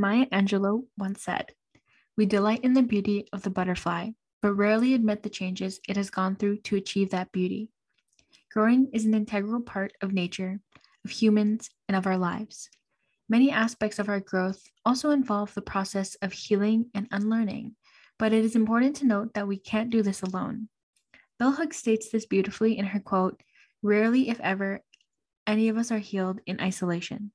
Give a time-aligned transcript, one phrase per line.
[0.00, 1.52] Maya Angelou once said,
[2.16, 6.08] We delight in the beauty of the butterfly, but rarely admit the changes it has
[6.08, 7.68] gone through to achieve that beauty.
[8.50, 10.58] Growing is an integral part of nature,
[11.04, 12.70] of humans, and of our lives.
[13.28, 17.76] Many aspects of our growth also involve the process of healing and unlearning,
[18.18, 20.70] but it is important to note that we can't do this alone.
[21.38, 23.42] Bell Hooks states this beautifully in her quote
[23.82, 24.80] Rarely, if ever,
[25.46, 27.32] any of us are healed in isolation.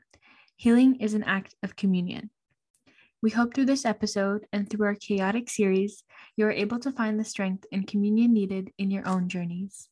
[0.55, 2.31] Healing is an act of communion.
[3.25, 6.03] We hope through this episode and through our chaotic series,
[6.37, 9.89] you are able to find the strength and communion needed in your own journeys.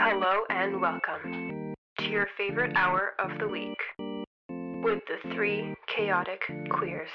[0.00, 3.76] Hello and welcome to your favorite hour of the week
[4.82, 6.40] with the three chaotic
[6.70, 7.10] queers.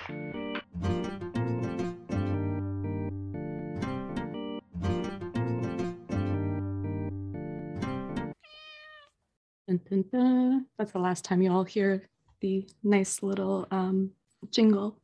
[9.67, 10.65] Dun, dun, dun.
[10.77, 12.03] That's the last time you all hear
[12.39, 14.11] the nice little um,
[14.51, 14.95] jingle.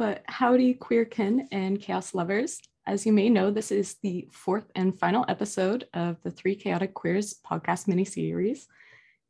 [0.00, 2.58] But howdy, queerkin and chaos lovers.
[2.86, 6.94] As you may know, this is the fourth and final episode of the Three Chaotic
[6.94, 8.66] Queers podcast mini-series.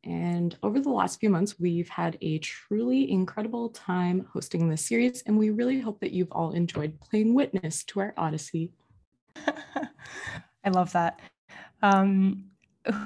[0.04, 5.24] And over the last few months, we've had a truly incredible time hosting this series,
[5.26, 8.70] and we really hope that you've all enjoyed playing witness to our odyssey.
[9.36, 11.18] I love that.
[11.82, 12.44] Um,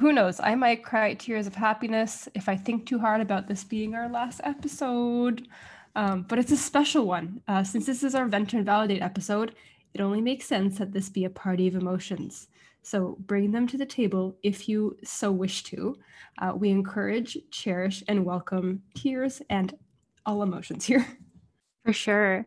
[0.00, 0.38] who knows?
[0.38, 4.10] I might cry tears of happiness if I think too hard about this being our
[4.10, 5.48] last episode.
[5.96, 7.40] Um, but it's a special one.
[7.46, 9.54] Uh, since this is our Vent and Validate episode,
[9.94, 12.48] it only makes sense that this be a party of emotions.
[12.82, 15.96] So bring them to the table if you so wish to.
[16.38, 19.72] Uh, we encourage, cherish, and welcome tears and
[20.26, 21.06] all emotions here.
[21.84, 22.46] For sure.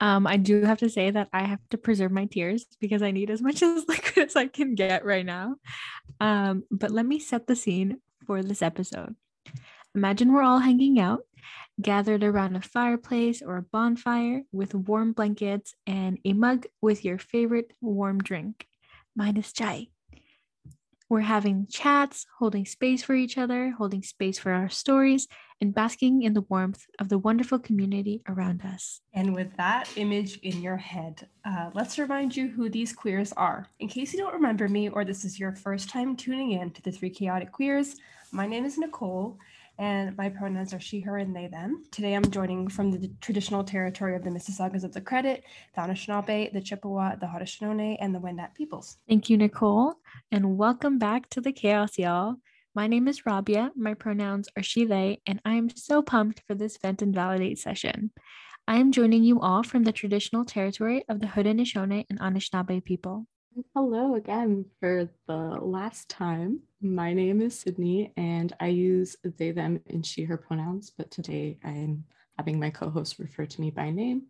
[0.00, 3.10] Um, I do have to say that I have to preserve my tears because I
[3.10, 5.56] need as much as liquid as I can get right now.
[6.20, 9.14] Um, but let me set the scene for this episode.
[9.94, 11.20] Imagine we're all hanging out,
[11.80, 17.18] gathered around a fireplace or a bonfire with warm blankets and a mug with your
[17.18, 18.66] favorite warm drink.
[19.16, 19.88] minus chai.
[21.10, 25.28] We're having chats, holding space for each other, holding space for our stories,
[25.60, 29.00] and basking in the warmth of the wonderful community around us.
[29.12, 33.68] And with that image in your head, uh, let's remind you who these queers are.
[33.78, 36.82] In case you don't remember me or this is your first time tuning in to
[36.82, 37.96] the Three Chaotic Queers,
[38.32, 39.38] my name is Nicole,
[39.78, 41.84] and my pronouns are she, her, and they, them.
[41.90, 45.42] Today I'm joining from the traditional territory of the Mississaugas of the Credit,
[45.74, 48.98] the Anishinaabe, the Chippewa, the Haudenosaunee, and the Wendat peoples.
[49.08, 49.94] Thank you, Nicole,
[50.30, 52.36] and welcome back to the chaos, y'all.
[52.74, 56.54] My name is Rabia, my pronouns are she, they, and I am so pumped for
[56.54, 58.10] this Vent and Validate session.
[58.66, 63.26] I am joining you all from the traditional territory of the Haudenosaunee and Anishinaabe people.
[63.72, 66.58] Hello again for the last time.
[66.80, 71.58] My name is Sydney and I use they, them, and she, her pronouns, but today
[71.62, 72.02] I'm
[72.36, 74.22] having my co host refer to me by name.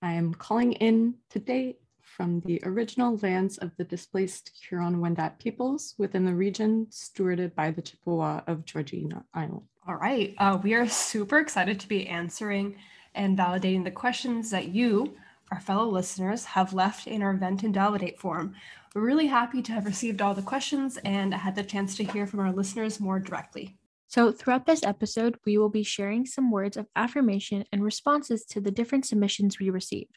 [0.00, 6.24] I'm calling in today from the original lands of the displaced Huron Wendat peoples within
[6.24, 9.64] the region stewarded by the Chippewa of Georgina Island.
[9.86, 10.34] All right.
[10.38, 12.76] Uh, we are super excited to be answering
[13.14, 15.14] and validating the questions that you,
[15.50, 18.54] our fellow listeners have left in our Vent and Validate form.
[18.94, 22.26] We're really happy to have received all the questions and had the chance to hear
[22.26, 23.76] from our listeners more directly.
[24.08, 28.60] So, throughout this episode, we will be sharing some words of affirmation and responses to
[28.60, 30.16] the different submissions we received.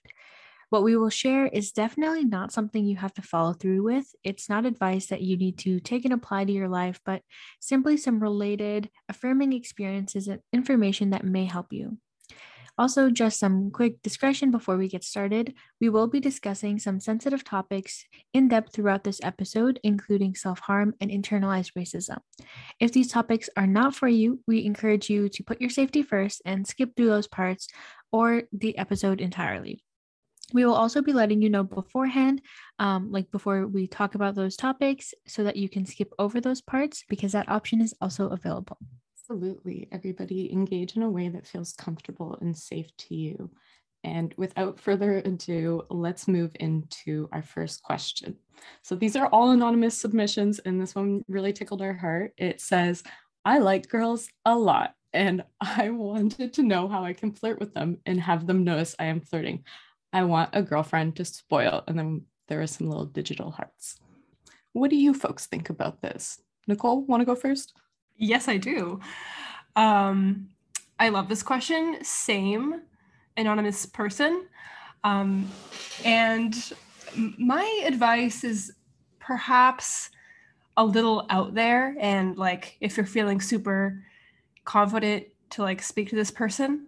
[0.70, 4.06] What we will share is definitely not something you have to follow through with.
[4.24, 7.24] It's not advice that you need to take and apply to your life, but
[7.60, 11.98] simply some related, affirming experiences and information that may help you.
[12.80, 15.54] Also, just some quick discretion before we get started.
[15.82, 20.94] We will be discussing some sensitive topics in depth throughout this episode, including self harm
[21.02, 22.20] and internalized racism.
[22.80, 26.42] If these topics are not for you, we encourage you to put your safety first
[26.46, 27.68] and skip through those parts
[28.14, 29.84] or the episode entirely.
[30.54, 32.42] We will also be letting you know beforehand,
[32.80, 36.62] um, like before we talk about those topics, so that you can skip over those
[36.62, 38.78] parts because that option is also available.
[39.30, 39.88] Absolutely.
[39.92, 43.52] Everybody engage in a way that feels comfortable and safe to you.
[44.04, 48.38] And without further ado, let's move into our first question.
[48.82, 52.34] So these are all anonymous submissions, and this one really tickled our heart.
[52.38, 53.04] It says,
[53.46, 57.76] I like girls a lot, and I wanted to know how I can flirt with
[57.76, 59.64] them and have them notice I am flirting.
[60.12, 61.84] I want a girlfriend to spoil.
[61.88, 64.00] And then there are some little digital hearts.
[64.74, 66.42] What do you folks think about this?
[66.68, 67.74] Nicole, want to go first?
[68.20, 69.00] Yes, I do.
[69.78, 70.50] Um,
[71.00, 72.04] I love this question.
[72.04, 72.82] Same
[73.38, 74.46] anonymous person.
[75.06, 75.50] Um,
[76.04, 76.74] and
[77.16, 78.74] my advice is
[79.20, 80.10] perhaps
[80.76, 81.96] a little out there.
[82.00, 84.04] And like, if you're feeling super
[84.66, 86.88] confident to like speak to this person,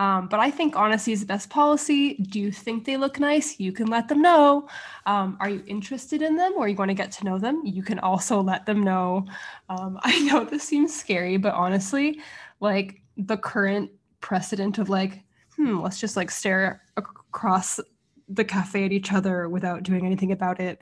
[0.00, 2.14] Um, but I think honesty is the best policy.
[2.14, 3.60] Do you think they look nice?
[3.60, 4.66] You can let them know.
[5.04, 7.60] Um, are you interested in them or you going to get to know them?
[7.66, 9.26] You can also let them know.
[9.68, 12.18] Um, I know this seems scary, but honestly,
[12.60, 13.90] like the current
[14.22, 15.22] precedent of like,
[15.56, 17.78] hmm, let's just like stare across
[18.26, 20.80] the cafe at each other without doing anything about it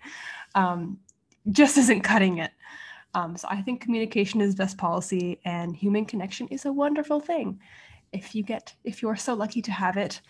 [0.54, 0.96] um,
[1.50, 2.52] just isn't cutting it.
[3.14, 7.58] Um, so I think communication is best policy and human connection is a wonderful thing
[8.12, 10.20] if you get if you're so lucky to have it.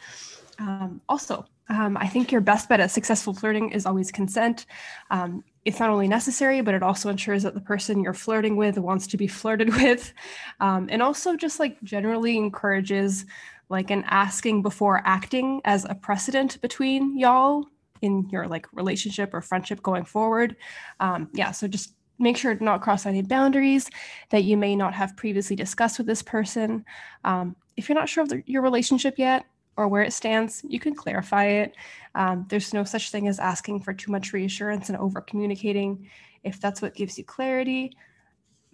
[0.59, 4.67] Um, also, um, I think your best bet at successful flirting is always consent.
[5.11, 8.79] Um, it's not only necessary, but it also ensures that the person you're flirting with
[8.79, 10.13] wants to be flirted with,
[10.61, 13.27] um, and also just like generally encourages
[13.69, 17.67] like an asking before acting as a precedent between y'all
[18.01, 20.57] in your like relationship or friendship going forward.
[21.01, 23.91] Um, yeah, so just make sure to not cross any boundaries
[24.31, 26.85] that you may not have previously discussed with this person.
[27.25, 29.47] Um, if you're not sure of the, your relationship yet
[29.77, 31.75] or where it stands, you can clarify it.
[32.17, 36.11] Um, there's no such thing as asking for too much reassurance and over communicating.
[36.43, 37.97] If that's what gives you clarity,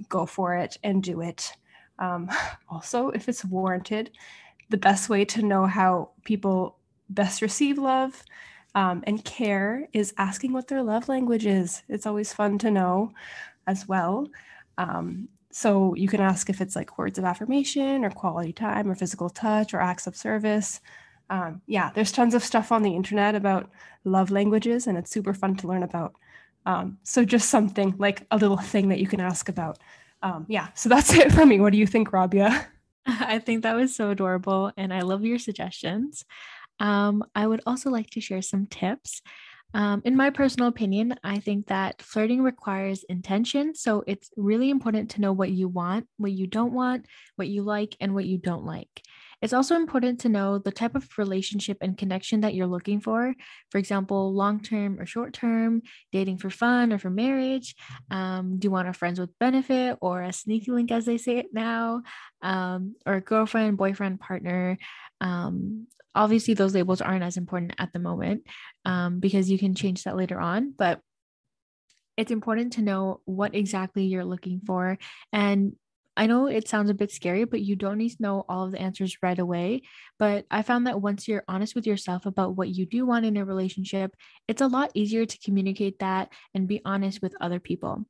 [0.08, 1.52] go for it and do it.
[1.98, 2.30] Um,
[2.70, 4.10] also, if it's warranted,
[4.70, 6.78] the best way to know how people
[7.10, 8.24] best receive love
[8.74, 11.82] um, and care is asking what their love language is.
[11.88, 13.12] It's always fun to know
[13.66, 14.28] as well.
[14.78, 18.96] Um, so you can ask if it's like words of affirmation or quality time or
[18.96, 20.80] physical touch or acts of service.
[21.30, 23.70] Um, yeah, there's tons of stuff on the internet about
[24.02, 26.16] love languages, and it's super fun to learn about.
[26.66, 29.78] Um, so just something like a little thing that you can ask about.
[30.22, 31.60] Um, yeah, so that's it for me.
[31.60, 32.66] What do you think, Rabia?
[33.06, 36.24] I think that was so adorable, and I love your suggestions.
[36.80, 39.22] Um, I would also like to share some tips.
[39.74, 43.74] Um, in my personal opinion, I think that flirting requires intention.
[43.74, 47.62] So it's really important to know what you want, what you don't want, what you
[47.62, 49.02] like, and what you don't like.
[49.42, 53.34] It's also important to know the type of relationship and connection that you're looking for.
[53.70, 55.82] For example, long term or short term,
[56.12, 57.74] dating for fun or for marriage.
[58.10, 61.38] Um, do you want a friends with benefit or a sneaky link, as they say
[61.38, 62.02] it now,
[62.40, 64.78] um, or a girlfriend, boyfriend, partner?
[65.20, 68.46] Um, obviously, those labels aren't as important at the moment
[68.84, 70.72] um, because you can change that later on.
[70.76, 71.00] But
[72.16, 74.98] it's important to know what exactly you're looking for
[75.32, 75.74] and
[76.16, 78.72] I know it sounds a bit scary, but you don't need to know all of
[78.72, 79.82] the answers right away.
[80.18, 83.36] But I found that once you're honest with yourself about what you do want in
[83.36, 84.14] a relationship,
[84.46, 88.06] it's a lot easier to communicate that and be honest with other people.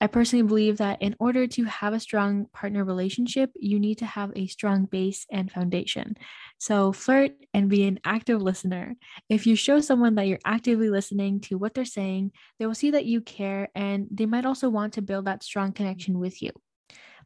[0.00, 4.06] I personally believe that in order to have a strong partner relationship, you need to
[4.06, 6.16] have a strong base and foundation.
[6.58, 8.94] So, flirt and be an active listener.
[9.28, 12.92] If you show someone that you're actively listening to what they're saying, they will see
[12.92, 16.52] that you care and they might also want to build that strong connection with you.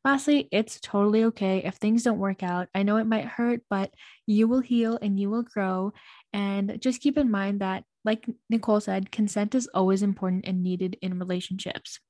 [0.05, 2.69] Lastly, it's totally okay if things don't work out.
[2.75, 3.93] I know it might hurt, but
[4.27, 5.93] you will heal and you will grow.
[6.33, 10.97] And just keep in mind that, like Nicole said, consent is always important and needed
[11.03, 12.01] in relationships.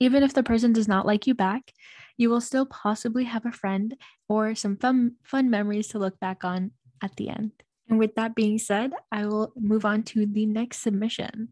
[0.00, 1.72] Even if the person does not like you back,
[2.16, 3.96] you will still possibly have a friend
[4.28, 7.52] or some fun, fun memories to look back on at the end.
[7.88, 11.48] And with that being said, I will move on to the next submission.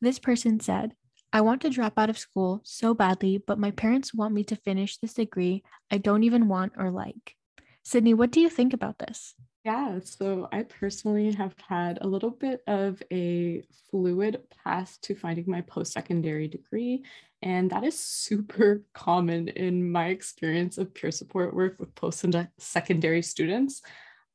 [0.00, 0.94] This person said,
[1.32, 4.56] I want to drop out of school so badly, but my parents want me to
[4.56, 7.34] finish this degree I don't even want or like.
[7.82, 9.34] Sydney, what do you think about this?
[9.64, 15.44] Yeah, so I personally have had a little bit of a fluid path to finding
[15.46, 17.02] my post secondary degree.
[17.42, 22.24] And that is super common in my experience of peer support work with post
[22.58, 23.82] secondary students.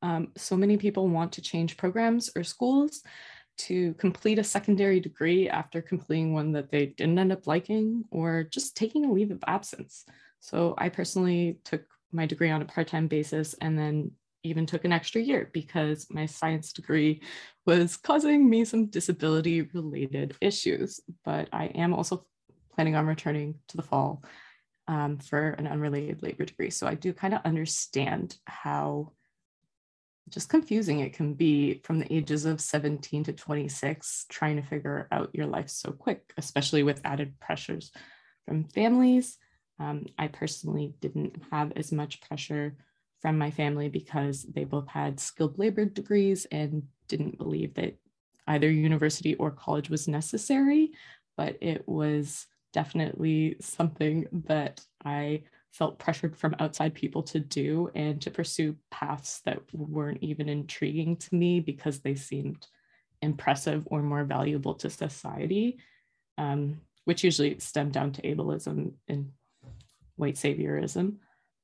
[0.02, 3.02] Um, so many people want to change programs or schools
[3.56, 8.44] to complete a secondary degree after completing one that they didn't end up liking or
[8.44, 10.04] just taking a leave of absence.
[10.40, 11.82] So I personally took
[12.12, 14.10] my degree on a part-time basis and then
[14.42, 17.22] even took an extra year because my science degree
[17.64, 21.00] was causing me some disability related issues.
[21.24, 22.26] But I am also
[22.74, 24.24] planning on returning to the fall
[24.88, 26.70] um, for an unrelated labor degree.
[26.70, 29.12] So I do kind of understand how
[30.30, 35.06] just confusing it can be from the ages of 17 to 26 trying to figure
[35.12, 37.92] out your life so quick especially with added pressures
[38.46, 39.36] from families
[39.80, 42.74] um, i personally didn't have as much pressure
[43.20, 47.96] from my family because they both had skilled labor degrees and didn't believe that
[48.46, 50.92] either university or college was necessary
[51.36, 55.42] but it was definitely something that i
[55.74, 61.16] felt pressured from outside people to do and to pursue paths that weren't even intriguing
[61.16, 62.66] to me because they seemed
[63.22, 65.78] impressive or more valuable to society,
[66.38, 69.32] um, which usually stemmed down to ableism and
[70.14, 71.16] white saviorism.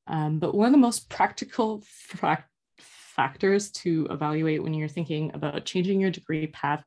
[0.09, 2.45] Um, but one of the most practical fra-
[2.79, 6.85] factors to evaluate when you're thinking about changing your degree path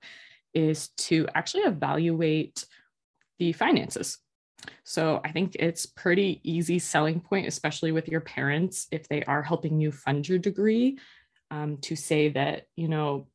[0.53, 2.65] is to actually evaluate
[3.39, 4.17] the finances.
[4.83, 9.43] So I think it's pretty easy selling point, especially with your parents, if they are
[9.43, 10.97] helping you fund your degree,
[11.51, 13.27] um, to say that, you know,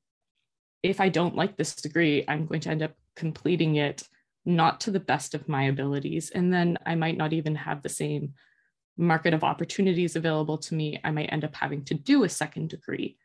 [0.83, 4.03] if I don't like this degree, I'm going to end up completing it
[4.45, 6.31] not to the best of my abilities.
[6.31, 8.35] And then I might not even have the same
[8.97, 11.01] market of opportunities available to me.
[11.05, 13.19] I might end up having to do a second degree.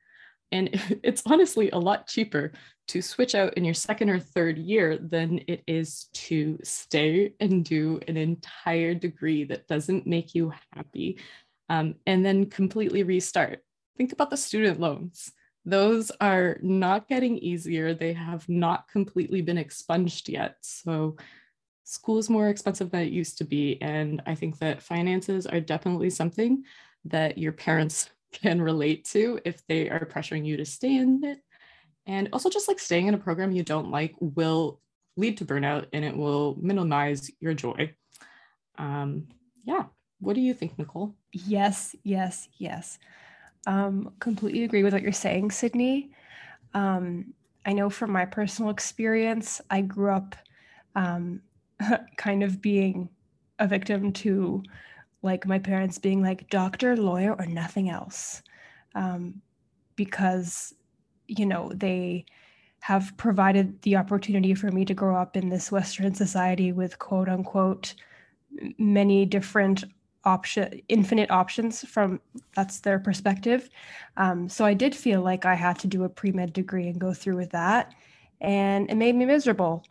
[0.53, 0.69] And
[1.03, 2.53] it's honestly a lot cheaper
[2.88, 7.65] to switch out in your second or third year than it is to stay and
[7.65, 11.17] do an entire degree that doesn't make you happy
[11.69, 13.60] um, and then completely restart.
[13.98, 15.31] Think about the student loans.
[15.65, 17.93] Those are not getting easier.
[17.93, 20.57] They have not completely been expunged yet.
[20.62, 21.15] So,
[21.86, 23.81] school is more expensive than it used to be.
[23.81, 26.63] And I think that finances are definitely something
[27.05, 31.39] that your parents can relate to if they are pressuring you to stay in it.
[32.05, 34.81] And also, just like staying in a program you don't like will
[35.15, 37.93] lead to burnout and it will minimize your joy.
[38.77, 39.27] Um,
[39.63, 39.85] yeah.
[40.19, 41.15] What do you think, Nicole?
[41.31, 42.97] Yes, yes, yes.
[43.67, 46.11] Um, completely agree with what you're saying, Sydney.
[46.73, 47.33] Um,
[47.65, 50.35] I know from my personal experience, I grew up
[50.95, 51.41] um,
[52.17, 53.09] kind of being
[53.59, 54.63] a victim to
[55.24, 58.44] like my parents being like doctor, lawyer, or nothing else.
[58.94, 59.42] Um,
[59.96, 60.74] because,
[61.27, 62.25] you know, they
[62.82, 67.30] have provided the opportunity for me to grow up in this Western society with quote
[67.30, 67.96] unquote
[68.77, 69.84] many different
[70.25, 72.20] option infinite options from
[72.56, 73.70] that's their perspective
[74.15, 77.13] um, so i did feel like i had to do a pre-med degree and go
[77.13, 77.94] through with that
[78.39, 79.84] and it made me miserable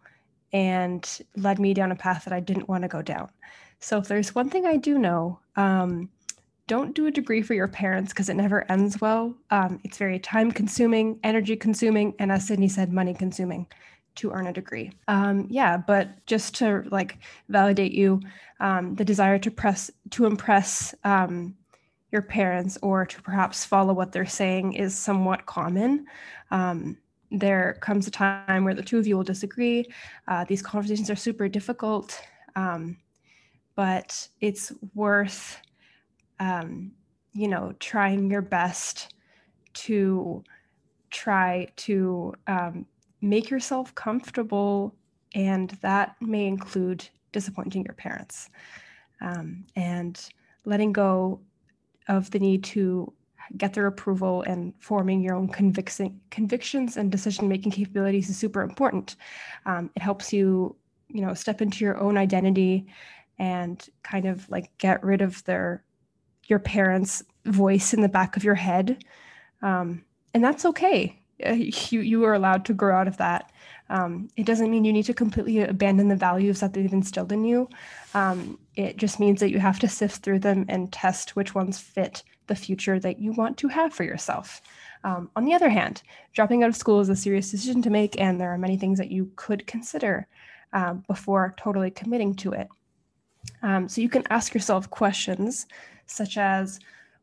[0.52, 3.28] and led me down a path that i didn't want to go down
[3.82, 6.08] so if there's one thing i do know um,
[6.66, 10.18] don't do a degree for your parents because it never ends well um, it's very
[10.18, 13.66] time consuming energy consuming and as sydney said money consuming
[14.14, 14.92] to earn a degree.
[15.08, 18.20] Um, yeah, but just to like validate you,
[18.60, 21.56] um, the desire to press to impress um,
[22.10, 26.06] your parents or to perhaps follow what they're saying is somewhat common.
[26.50, 26.98] Um,
[27.30, 29.86] there comes a time where the two of you will disagree.
[30.28, 32.20] Uh, these conversations are super difficult,
[32.56, 32.98] um,
[33.74, 35.60] but it's worth,
[36.40, 36.92] um,
[37.32, 39.14] you know, trying your best
[39.74, 40.42] to
[41.10, 42.86] try to um,
[43.20, 44.94] make yourself comfortable,
[45.34, 48.50] and that may include disappointing your parents
[49.20, 50.28] um, and
[50.64, 51.40] letting go
[52.08, 53.12] of the need to
[53.56, 58.62] get their approval and forming your own convicting, convictions and decision making capabilities is super
[58.62, 59.16] important.
[59.66, 60.76] Um, it helps you,
[61.08, 62.86] you know, step into your own identity
[63.42, 65.82] and kind of like get rid of their
[66.46, 69.04] your parents' voice in the back of your head,
[69.62, 71.18] um, and that's okay.
[71.44, 73.50] Uh, you you are allowed to grow out of that.
[73.90, 77.44] Um, it doesn't mean you need to completely abandon the values that they've instilled in
[77.44, 77.68] you.
[78.14, 81.80] Um, it just means that you have to sift through them and test which ones
[81.80, 84.62] fit the future that you want to have for yourself.
[85.02, 88.20] Um, on the other hand, dropping out of school is a serious decision to make,
[88.20, 90.28] and there are many things that you could consider
[90.72, 92.68] um, before totally committing to it.
[93.62, 95.66] Um, so you can ask yourself questions
[96.06, 96.78] such as,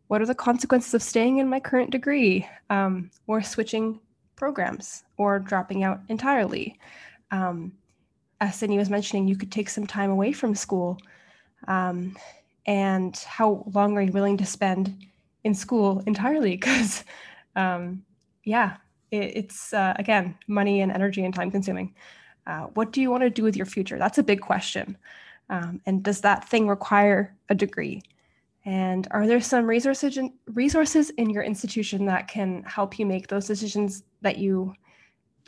[0.08, 4.00] what are the consequences of staying in my current degree um, or switching
[4.40, 6.80] programs or dropping out entirely.
[7.30, 7.74] Um,
[8.42, 10.98] as Sydney was mentioning, you could take some time away from school.
[11.68, 12.18] Um,
[12.66, 15.06] and how long are you willing to spend
[15.44, 16.58] in school entirely?
[16.58, 17.04] Because,
[17.56, 18.04] um,
[18.46, 18.78] yeah,
[19.12, 21.94] it, it's uh, again money and energy and time consuming.
[22.48, 24.00] Uh, what do you want to do with your future?
[24.00, 24.98] That's a big question.
[25.50, 28.02] Um, and does that thing require a degree?
[28.66, 33.28] And are there some resources in, resources in your institution that can help you make
[33.28, 34.74] those decisions that you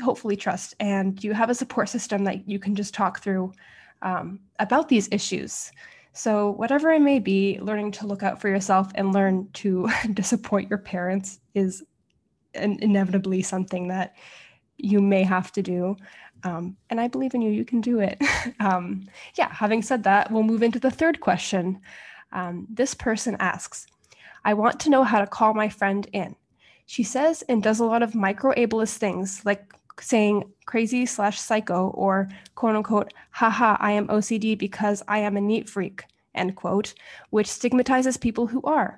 [0.01, 0.74] hopefully trust?
[0.79, 3.53] And do you have a support system that you can just talk through
[4.01, 5.72] um, about these issues?
[6.13, 10.70] So, whatever it may be, learning to look out for yourself and learn to disappoint
[10.70, 11.84] your parents is
[12.53, 14.15] in- inevitably something that
[14.77, 15.96] you may have to do.
[16.43, 18.21] Um, and I believe in you, you can do it.
[18.60, 21.79] um, yeah, having said that, we'll move into the third question.
[22.31, 23.88] Um, this person asks,
[24.43, 26.36] I want to know how to call my friend in.
[26.86, 31.89] She says and does a lot of micro ableist things like saying crazy slash psycho
[31.89, 36.93] or quote unquote, haha, I am OCD because I am a neat freak, end quote,
[37.29, 38.98] which stigmatizes people who are.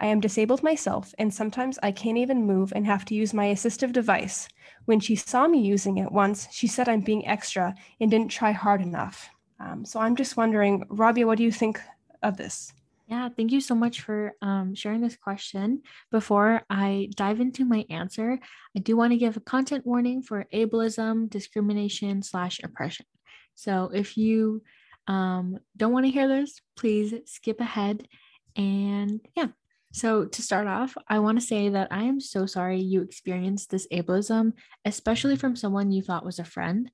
[0.00, 3.46] I am disabled myself, and sometimes I can't even move and have to use my
[3.46, 4.48] assistive device.
[4.86, 8.52] When she saw me using it once, she said I'm being extra and didn't try
[8.52, 9.30] hard enough.
[9.60, 11.80] Um, so I'm just wondering, Rabia, what do you think
[12.22, 12.72] of this?
[13.06, 15.82] Yeah, thank you so much for um, sharing this question.
[16.10, 18.38] Before I dive into my answer,
[18.74, 23.06] I do want to give a content warning for ableism, discrimination, slash oppression.
[23.54, 24.62] So if you
[25.06, 28.08] um, don't want to hear this, please skip ahead.
[28.56, 29.48] And yeah,
[29.94, 33.70] so to start off, I want to say that I am so sorry you experienced
[33.70, 36.90] this ableism, especially from someone you thought was a friend.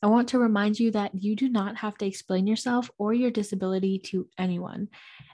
[0.00, 3.32] I want to remind you that you do not have to explain yourself or your
[3.32, 4.86] disability to anyone,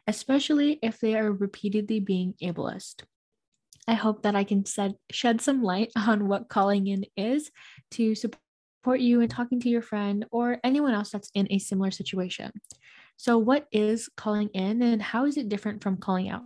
[0.06, 3.02] especially if they are repeatedly being ableist.
[3.86, 4.64] I hope that I can
[5.10, 7.50] shed some light on what calling in is
[7.90, 11.90] to support you in talking to your friend or anyone else that's in a similar
[11.90, 12.50] situation.
[13.18, 16.44] So, what is calling in and how is it different from calling out?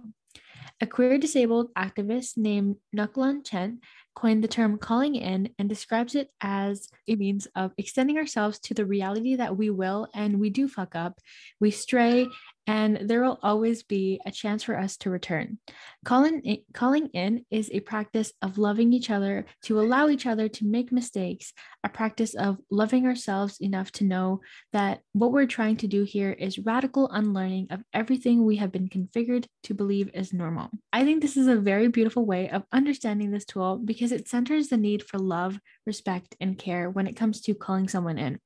[0.80, 3.78] A queer disabled activist named Ngọc Loan Trần
[4.14, 8.74] coined the term calling in and describes it as a means of extending ourselves to
[8.74, 11.20] the reality that we will and we do fuck up,
[11.60, 12.26] we stray,
[12.66, 15.58] and there will always be a chance for us to return.
[16.04, 20.48] Calling in, calling in is a practice of loving each other to allow each other
[20.48, 21.52] to make mistakes,
[21.82, 24.40] a practice of loving ourselves enough to know
[24.72, 28.88] that what we're trying to do here is radical unlearning of everything we have been
[28.88, 30.70] configured to believe is normal.
[30.92, 34.68] I think this is a very beautiful way of understanding this tool because it centers
[34.68, 38.38] the need for love, respect, and care when it comes to calling someone in.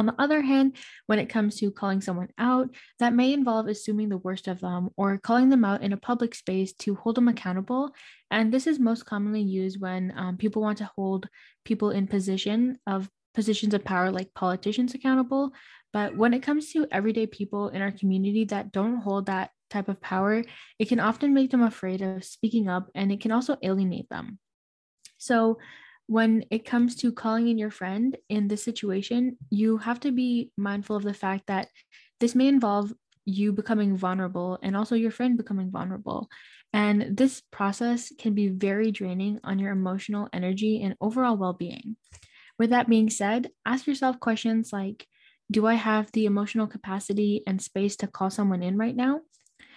[0.00, 0.78] On the other hand,
[1.08, 4.88] when it comes to calling someone out, that may involve assuming the worst of them
[4.96, 7.90] or calling them out in a public space to hold them accountable.
[8.30, 11.28] And this is most commonly used when um, people want to hold
[11.66, 15.52] people in position of positions of power like politicians accountable.
[15.92, 19.90] But when it comes to everyday people in our community that don't hold that type
[19.90, 20.42] of power,
[20.78, 24.38] it can often make them afraid of speaking up and it can also alienate them.
[25.18, 25.58] So,
[26.10, 30.50] when it comes to calling in your friend in this situation, you have to be
[30.56, 31.68] mindful of the fact that
[32.18, 32.92] this may involve
[33.26, 36.28] you becoming vulnerable and also your friend becoming vulnerable.
[36.72, 41.94] And this process can be very draining on your emotional energy and overall well being.
[42.58, 45.06] With that being said, ask yourself questions like
[45.48, 49.20] Do I have the emotional capacity and space to call someone in right now?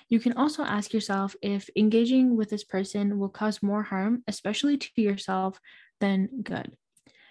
[0.10, 4.78] You can also ask yourself if engaging with this person will cause more harm, especially
[4.78, 5.60] to yourself,
[6.04, 6.72] then good.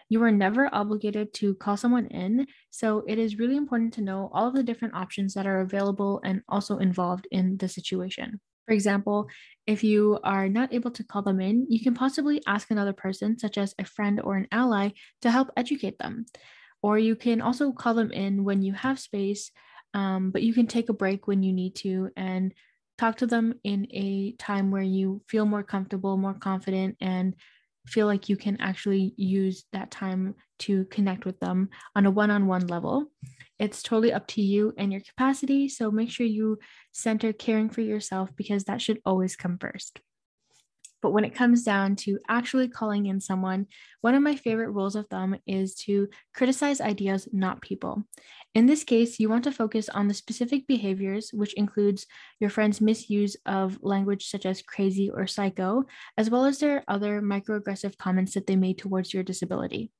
[0.09, 4.31] You are never obligated to call someone in, so it is really important to know
[4.33, 8.41] all of the different options that are available and also involved in the situation.
[8.67, 9.29] For example,
[9.67, 13.39] if you are not able to call them in, you can possibly ask another person,
[13.39, 14.91] such as a friend or an ally,
[15.23, 16.27] to help educate them.
[16.83, 19.51] Or you can also call them in when you have space,
[19.95, 22.53] um, but you can take a break when you need to and
[22.99, 27.35] talk to them in a time where you feel more comfortable, more confident, and
[27.87, 32.31] feel like you can actually use that time to connect with them on a one
[32.31, 33.11] on one level.
[33.59, 35.69] It's totally up to you and your capacity.
[35.69, 36.59] So make sure you
[36.93, 40.01] center caring for yourself because that should always come first.
[41.03, 43.67] But when it comes down to actually calling in someone,
[44.01, 48.05] one of my favorite rules of thumb is to criticize ideas, not people.
[48.55, 52.07] In this case, you want to focus on the specific behaviors, which includes
[52.39, 55.85] your friend's misuse of language such as crazy or psycho,
[56.17, 59.91] as well as their other microaggressive comments that they made towards your disability.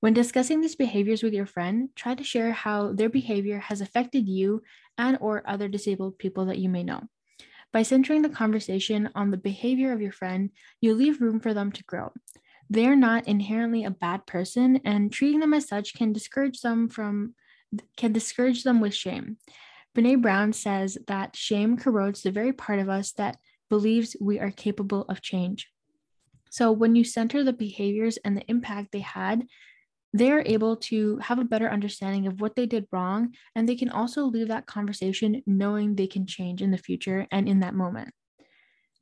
[0.00, 4.28] When discussing these behaviors with your friend, try to share how their behavior has affected
[4.28, 4.62] you
[4.96, 7.08] and or other disabled people that you may know.
[7.72, 10.50] By centering the conversation on the behavior of your friend,
[10.80, 12.12] you leave room for them to grow.
[12.70, 17.34] They're not inherently a bad person, and treating them as such can discourage them from
[17.96, 19.36] can discourage them with shame.
[19.94, 23.36] Brene Brown says that shame corrodes the very part of us that
[23.68, 25.68] believes we are capable of change.
[26.50, 29.46] So when you center the behaviors and the impact they had,
[30.12, 33.34] they're able to have a better understanding of what they did wrong.
[33.54, 37.48] And they can also leave that conversation knowing they can change in the future and
[37.48, 38.12] in that moment.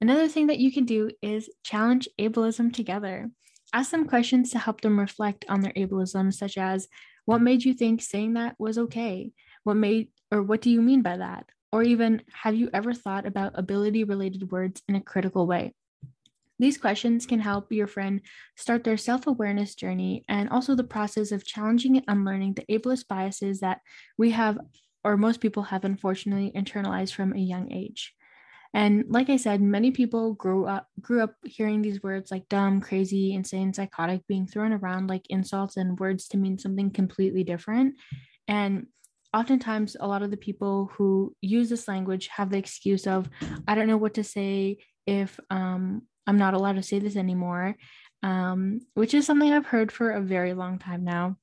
[0.00, 3.30] Another thing that you can do is challenge ableism together.
[3.72, 6.88] Ask them questions to help them reflect on their ableism, such as
[7.24, 9.32] what made you think saying that was okay?
[9.64, 11.46] What made, or what do you mean by that?
[11.72, 15.74] Or even, have you ever thought about ability related words in a critical way?
[16.58, 18.20] These questions can help your friend
[18.56, 23.08] start their self awareness journey and also the process of challenging and unlearning the ableist
[23.08, 23.80] biases that
[24.16, 24.58] we have,
[25.04, 28.14] or most people have unfortunately internalized from a young age.
[28.74, 32.80] And like I said, many people grew up grew up hearing these words like dumb,
[32.80, 37.94] crazy, insane, psychotic being thrown around like insults and words to mean something completely different.
[38.48, 38.86] And
[39.32, 43.28] oftentimes a lot of the people who use this language have the excuse of
[43.66, 47.76] I don't know what to say if um, I'm not allowed to say this anymore,
[48.22, 51.36] um, which is something I've heard for a very long time now.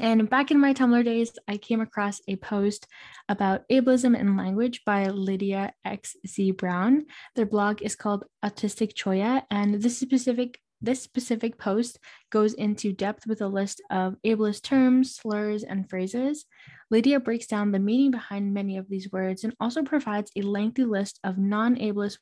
[0.00, 2.86] And back in my Tumblr days, I came across a post
[3.28, 7.06] about ableism in language by Lydia XZ Brown.
[7.34, 11.98] Their blog is called Autistic Hoya, and this specific this specific post
[12.30, 16.44] goes into depth with a list of ableist terms, slurs, and phrases.
[16.88, 20.84] Lydia breaks down the meaning behind many of these words and also provides a lengthy
[20.84, 22.18] list of non ableist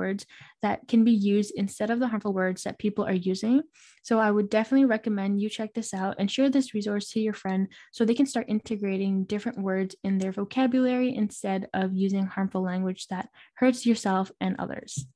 [0.00, 0.24] words
[0.62, 3.62] that can be used instead of the harmful words that people are using.
[4.02, 7.34] So I would definitely recommend you check this out and share this resource to your
[7.42, 12.62] friend so they can start integrating different words in their vocabulary instead of using harmful
[12.62, 15.06] language that hurts yourself and others.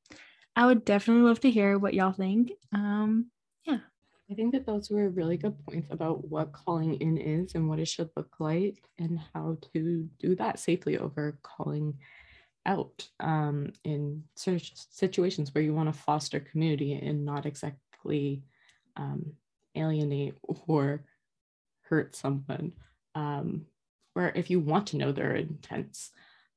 [0.57, 2.53] I would definitely love to hear what y'all think.
[2.73, 3.31] Um,
[3.66, 3.79] yeah.
[4.31, 7.79] I think that those were really good points about what calling in is and what
[7.79, 11.99] it should look like and how to do that safely over calling
[12.66, 18.42] out um, in situations where you want to foster community and not exactly
[18.96, 19.33] um,
[19.74, 20.35] alienate
[20.66, 21.05] or
[21.83, 22.72] hurt someone,
[23.14, 23.66] um,
[24.14, 26.11] or if you want to know their intents.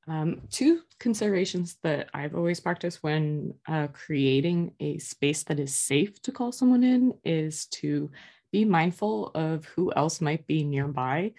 [0.06, 6.22] Um, two considerations that I've always practiced when uh, creating a space that is safe
[6.22, 8.10] to call someone in is to
[8.50, 11.34] be mindful of who else might be nearby,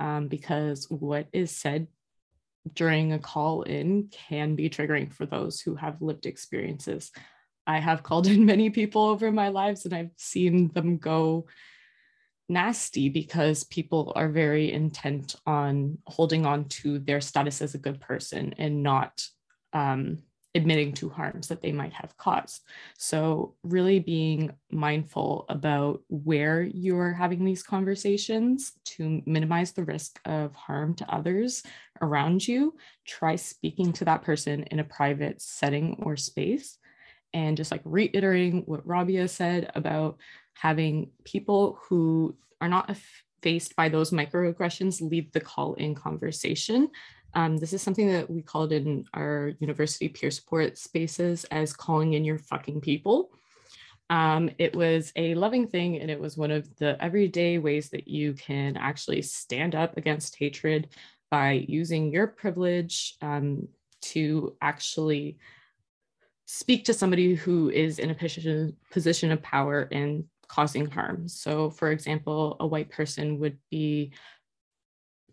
[0.00, 1.86] um, because what is said
[2.72, 7.10] during a call in can be triggering for those who have lived experiences.
[7.66, 11.46] I have called in many people over my lives and I've seen them go
[12.48, 18.00] nasty because people are very intent on holding on to their status as a good
[18.00, 19.24] person and not
[19.72, 20.18] um,
[20.54, 22.62] admitting to harms that they might have caused.
[22.96, 30.54] So, really being mindful about where you're having these conversations to minimize the risk of
[30.54, 31.62] harm to others
[32.00, 32.74] around you.
[33.06, 36.78] Try speaking to that person in a private setting or space.
[37.32, 40.18] And just like reiterating what Rabia said about
[40.54, 42.96] having people who are not
[43.42, 46.88] faced by those microaggressions lead the call in conversation
[47.34, 52.12] um, this is something that we called in our university peer support spaces as calling
[52.14, 53.30] in your fucking people.
[54.10, 58.06] Um, it was a loving thing, and it was one of the everyday ways that
[58.06, 60.88] you can actually stand up against hatred
[61.30, 63.66] by using your privilege um,
[64.02, 65.38] to actually
[66.46, 71.26] speak to somebody who is in a position, position of power and causing harm.
[71.26, 74.12] So, for example, a white person would be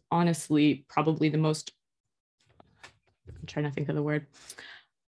[0.09, 1.73] honestly probably the most
[3.27, 4.27] I'm trying to think of the word.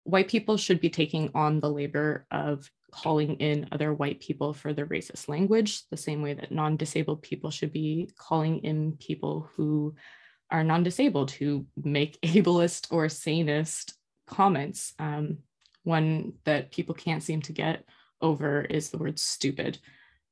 [0.04, 4.72] White people should be taking on the labor of calling in other white people for
[4.74, 9.50] their racist language, the same way that non disabled people should be calling in people
[9.56, 9.96] who
[10.52, 13.94] are non disabled who make ableist or sanist
[14.28, 14.94] comments.
[15.00, 15.40] Um,
[15.84, 17.84] one that people can't seem to get
[18.22, 19.80] over is the word stupid.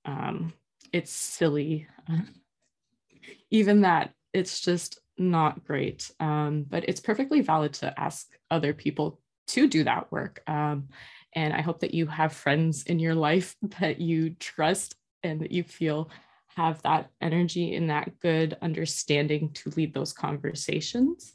[0.06, 0.54] Um,
[0.94, 1.88] it's silly.
[3.52, 6.12] Even that, it's just not great.
[6.20, 10.42] Um, but it's perfectly valid to ask other people to do that work.
[10.48, 10.90] Um,
[11.34, 15.52] and I hope that you have friends in your life that you trust and that
[15.52, 16.10] you feel
[16.56, 21.34] have that energy and that good understanding to lead those conversations.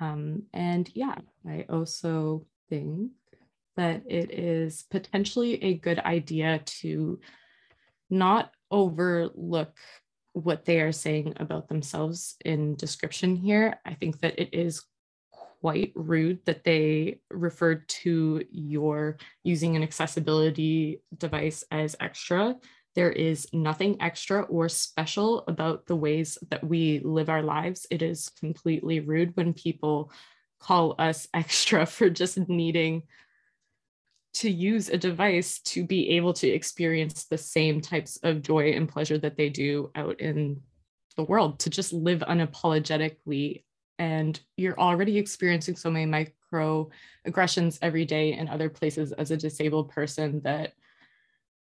[0.00, 1.14] Um, and yeah,
[1.48, 3.12] I also think
[3.76, 7.18] that it is potentially a good idea to
[8.10, 9.76] not overlook
[10.36, 13.80] what they are saying about themselves in description here.
[13.86, 14.82] I think that it is
[15.62, 22.54] quite rude that they referred to your using an accessibility device as extra.
[22.94, 27.86] There is nothing extra or special about the ways that we live our lives.
[27.90, 30.12] It is completely rude when people
[30.60, 33.04] call us extra for just needing
[34.36, 38.86] to use a device to be able to experience the same types of joy and
[38.86, 40.60] pleasure that they do out in
[41.16, 43.64] the world, to just live unapologetically.
[43.98, 46.90] And you're already experiencing so many micro
[47.24, 50.74] aggressions every day in other places as a disabled person that,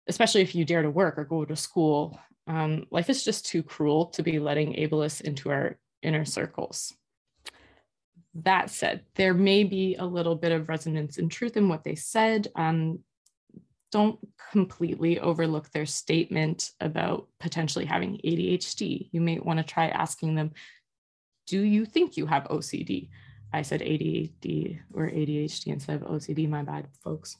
[0.06, 3.62] especially if you dare to work or go to school, um, life is just too
[3.62, 6.97] cruel to be letting ableists into our inner circles.
[8.44, 11.94] That said, there may be a little bit of resonance and truth in what they
[11.94, 12.48] said.
[12.54, 13.00] Um,
[13.90, 14.18] don't
[14.52, 19.08] completely overlook their statement about potentially having ADHD.
[19.12, 20.52] You may want to try asking them,
[21.46, 23.08] Do you think you have OCD?
[23.52, 27.38] I said ADHD or ADHD instead of OCD, my bad, folks.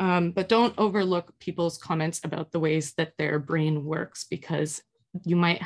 [0.00, 4.80] Um, but don't overlook people's comments about the ways that their brain works because
[5.24, 5.60] you might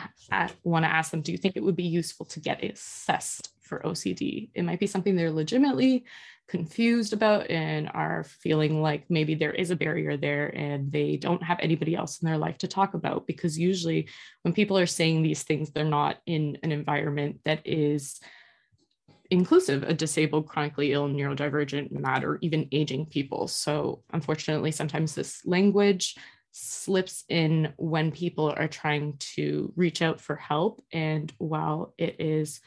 [0.64, 3.88] want to ask them, Do you think it would be useful to get assessed for
[3.88, 4.50] OCD.
[4.54, 6.04] It might be something they're legitimately
[6.46, 11.42] confused about and are feeling like maybe there is a barrier there and they don't
[11.42, 13.26] have anybody else in their life to talk about.
[13.26, 14.08] Because usually,
[14.42, 18.20] when people are saying these things, they're not in an environment that is
[19.30, 23.48] inclusive of disabled, chronically ill, neurodivergent, mad, or even aging people.
[23.48, 26.16] So, unfortunately, sometimes this language
[26.50, 30.85] slips in when people are trying to reach out for help.
[30.92, 32.61] And while it is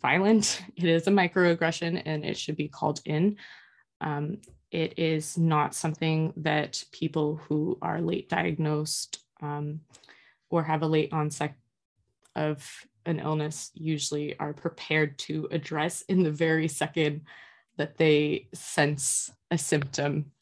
[0.00, 3.36] violent, it is a microaggression and it should be called in.
[4.00, 4.38] Um,
[4.70, 9.80] it is not something that people who are late diagnosed um,
[10.50, 11.54] or have a late onset
[12.34, 12.68] of
[13.06, 17.22] an illness usually are prepared to address in the very second
[17.78, 20.32] that they sense a symptom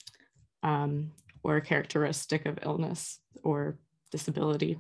[0.63, 1.13] um,
[1.43, 3.79] or a characteristic of illness or
[4.11, 4.79] disability.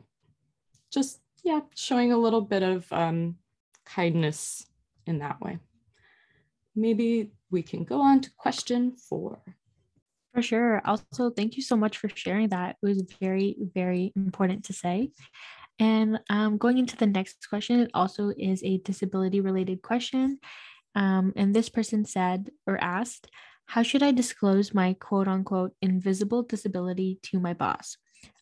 [0.91, 3.37] Just, yeah, showing a little bit of um,
[3.85, 4.67] kindness
[5.07, 5.59] in that way.
[6.75, 9.41] Maybe we can go on to question four.
[10.35, 10.83] For sure.
[10.85, 12.77] Also, thank you so much for sharing that.
[12.83, 15.11] It was very, very important to say.
[15.79, 20.39] And um, going into the next question, it also is a disability related question.
[20.97, 23.29] Um, and this person said or asked,
[23.67, 27.97] How should I disclose my quote unquote invisible disability to my boss?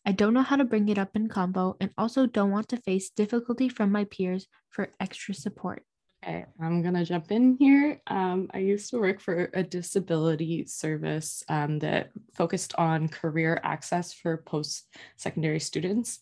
[0.05, 2.77] I don't know how to bring it up in combo and also don't want to
[2.77, 5.83] face difficulty from my peers for extra support.
[6.23, 8.01] Okay, I'm gonna jump in here.
[8.07, 14.13] Um, I used to work for a disability service um, that focused on career access
[14.13, 16.19] for post-secondary students.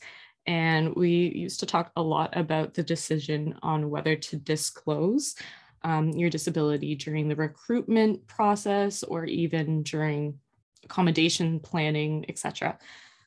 [0.47, 5.35] And we used to talk a lot about the decision on whether to disclose
[5.83, 10.39] um, your disability during the recruitment process or even during
[10.83, 12.77] accommodation planning, etc.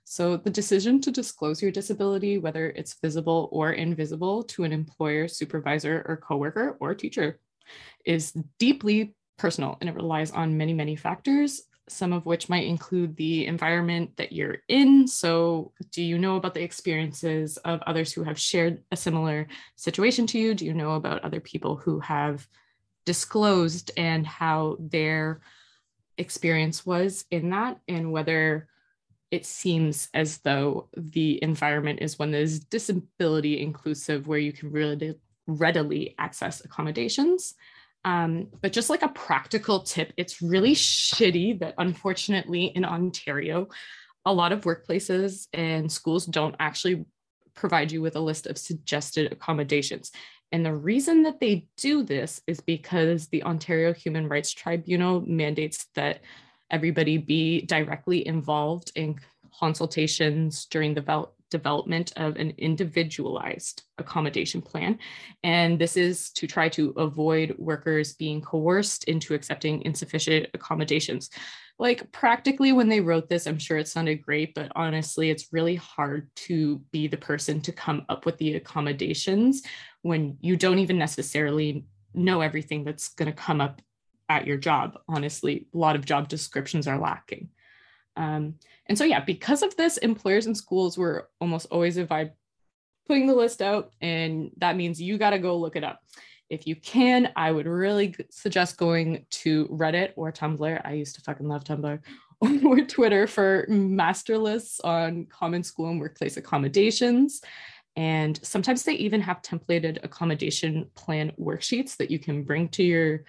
[0.05, 5.29] So the decision to disclose your disability, whether it's visible or invisible to an employer,
[5.29, 7.41] supervisor, or coworker or teacher,
[8.05, 13.17] is deeply personal and it relies on many, many factors, some of which might include
[13.17, 15.09] the environment that you're in.
[15.09, 20.27] So, do you know about the experiences of others who have shared a similar situation
[20.29, 20.55] to you?
[20.55, 22.47] Do you know about other people who have
[23.07, 25.41] disclosed and how their
[26.17, 28.69] experience was in that, and whether
[29.35, 34.71] it seems as though the environment is one that is disability inclusive, where you can
[34.71, 35.17] really
[35.49, 37.55] readily access accommodations?
[38.05, 43.69] Um, but just like a practical tip, it's really shitty that unfortunately in Ontario,
[44.25, 47.05] a lot of workplaces and schools don't actually
[47.55, 50.13] provide you with a list of suggested accommodations.
[50.53, 55.87] And the reason that they do this is because the Ontario Human Rights Tribunal mandates
[55.95, 56.21] that
[56.75, 59.17] everybody be directly involved in
[59.59, 64.99] consultations during the development of an individualized accommodation plan.
[65.45, 71.31] And this is to try to avoid workers being coerced into accepting insufficient accommodations.
[71.79, 75.77] Like, practically, when they wrote this, I'm sure it sounded great, but honestly, it's really
[75.77, 79.63] hard to be the person to come up with the accommodations
[80.03, 83.81] when you don't even necessarily know everything that's going to come up
[84.29, 84.99] at your job.
[85.09, 87.51] Honestly, a lot of job descriptions are lacking.
[88.17, 88.55] Um,
[88.87, 92.33] and so, yeah, because of this, employers and schools were almost always advised
[93.07, 96.01] putting the list out, and that means you got to go look it up.
[96.51, 100.81] If you can, I would really suggest going to Reddit or Tumblr.
[100.85, 102.01] I used to fucking love Tumblr
[102.65, 107.41] or Twitter for master lists on common school and workplace accommodations.
[107.97, 113.25] And sometimes they even have templated accommodation plan worksheets that you can bring to your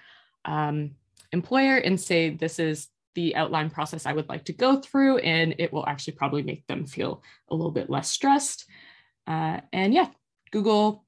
[0.45, 0.91] um,
[1.31, 5.55] employer and say, this is the outline process I would like to go through, and
[5.58, 8.65] it will actually probably make them feel a little bit less stressed.
[9.25, 10.08] Uh, and yeah,
[10.51, 11.05] Google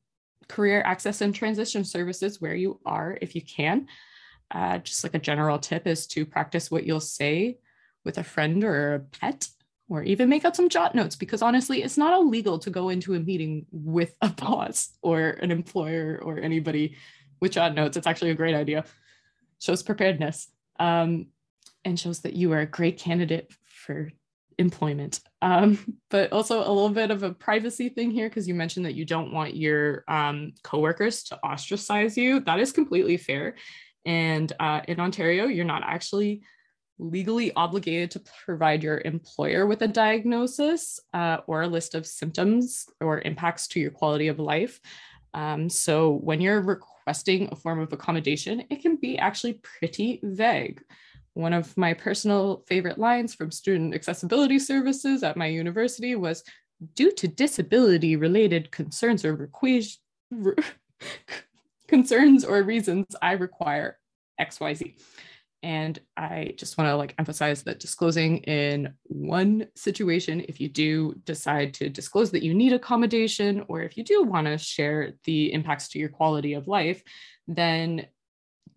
[0.48, 3.88] career access and transition services where you are if you can.
[4.50, 7.58] Uh, just like a general tip is to practice what you'll say
[8.06, 9.50] with a friend or a pet,
[9.90, 13.14] or even make out some jot notes because honestly, it's not illegal to go into
[13.14, 16.96] a meeting with a boss or an employer or anybody
[17.42, 17.98] with jot notes.
[17.98, 18.86] It's actually a great idea.
[19.60, 20.50] Shows preparedness.
[20.80, 21.28] Um,
[21.86, 24.12] and shows that you are a great candidate for
[24.58, 25.22] employment.
[25.42, 28.96] Um, but also a little bit of a privacy thing here because you mentioned that
[28.96, 32.42] you don't want your um, coworkers to ostracize you.
[32.42, 33.56] That is completely fair.
[34.06, 36.44] And uh, in Ontario, you're not actually
[37.00, 42.88] legally obligated to provide your employer with a diagnosis uh, or a list of symptoms
[43.00, 44.80] or impacts to your quality of life.
[45.34, 50.84] Um, so when you're requesting a form of accommodation, it can be actually pretty vague.
[51.34, 56.44] One of my personal favorite lines from student accessibility services at my university was
[56.96, 60.00] due to disability related concerns or request,
[61.88, 63.98] concerns or reasons, I require
[64.40, 64.96] XYZ.
[65.64, 71.16] And I just want to like emphasize that disclosing in one situation, if you do
[71.26, 75.52] decide to disclose that you need accommodation, or if you do want to share the
[75.52, 77.02] impacts to your quality of life,
[77.48, 78.06] then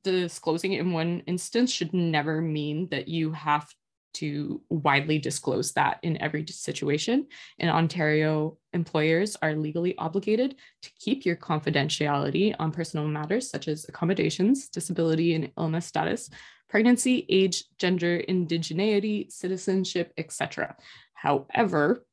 [0.03, 3.69] disclosing in one instance should never mean that you have
[4.13, 7.27] to widely disclose that in every situation.
[7.59, 13.87] In Ontario, employers are legally obligated to keep your confidentiality on personal matters such as
[13.89, 16.29] accommodations, disability and illness status,
[16.71, 20.77] pregnancy, age, gender, indigeneity, citizenship, etc.
[21.15, 22.07] However,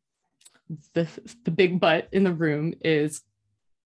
[0.93, 1.07] the,
[1.45, 3.21] the big but in the room is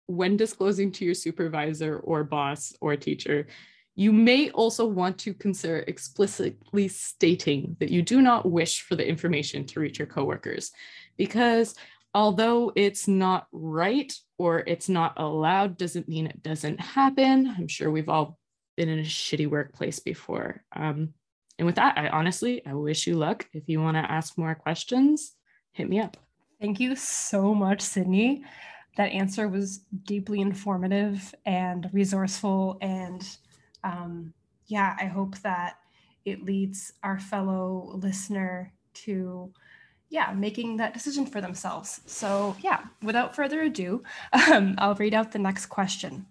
[0.08, 3.48] when disclosing to your supervisor or boss or teacher,
[3.96, 9.08] you may also want to consider explicitly stating that you do not wish for the
[9.08, 10.72] information to reach your coworkers
[11.18, 11.76] because
[12.16, 17.54] although it's not right or it's not allowed doesn't mean it doesn't happen.
[17.56, 18.40] I'm sure we've all
[18.76, 20.64] been in a shitty workplace before.
[20.76, 21.14] Um,
[21.60, 23.48] and with that, I honestly, I wish you luck.
[23.54, 25.34] If you want to ask more questions,
[25.72, 26.18] hit me up.
[26.60, 28.44] Thank you so much, Sydney.
[28.98, 33.24] That answer was deeply informative and resourceful and
[33.84, 34.34] um,
[34.68, 35.78] yeah, I hope that
[36.26, 39.52] it leads our fellow listener to
[40.10, 44.04] yeah making that decision for themselves so yeah without further ado
[44.52, 46.26] um, i'll read out the next question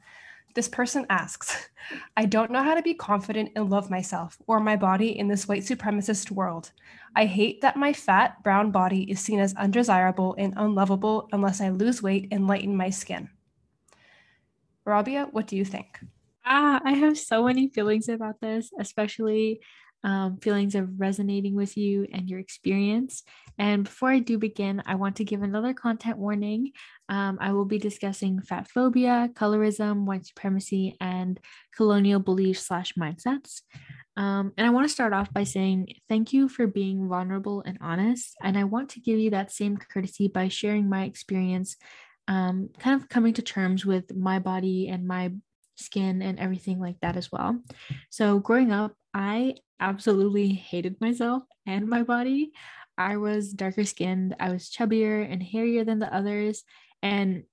[0.55, 1.69] this person asks
[2.17, 5.49] i don't know how to be confident and love myself or my body in this
[5.49, 6.73] white supremacist world.
[7.15, 11.69] I hate that my fat brown body is seen as undesirable and unlovable unless i
[11.69, 13.29] lose weight and lighten my skin.
[14.85, 16.01] Rabia what do you think?
[16.45, 19.61] Ah, I have so many feelings about this, especially
[20.05, 23.23] um, feelings of resonating with you and your experience.
[23.59, 26.73] And before I do begin, I want to give another content warning.
[27.09, 31.38] Um, I will be discussing fat phobia, colorism, white supremacy, and
[31.77, 33.61] colonial beliefs slash mindsets.
[34.17, 37.79] Um, and I want to start off by saying thank you for being vulnerable and
[37.81, 38.35] honest.
[38.43, 41.77] And I want to give you that same courtesy by sharing my experience,
[42.29, 45.33] um, kind of coming to terms with my body and my
[45.77, 47.59] skin and everything like that as well.
[48.11, 52.53] So, growing up, I absolutely hated myself and my body.
[52.97, 56.62] I was darker skinned, I was chubbier and hairier than the others.
[57.03, 57.45] And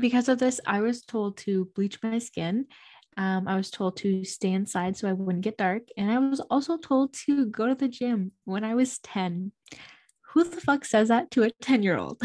[0.00, 2.66] because of this, I was told to bleach my skin.
[3.16, 5.82] Um, I was told to stay inside so I wouldn't get dark.
[5.96, 9.52] And I was also told to go to the gym when I was 10.
[10.32, 12.20] Who the fuck says that to a 10 year old?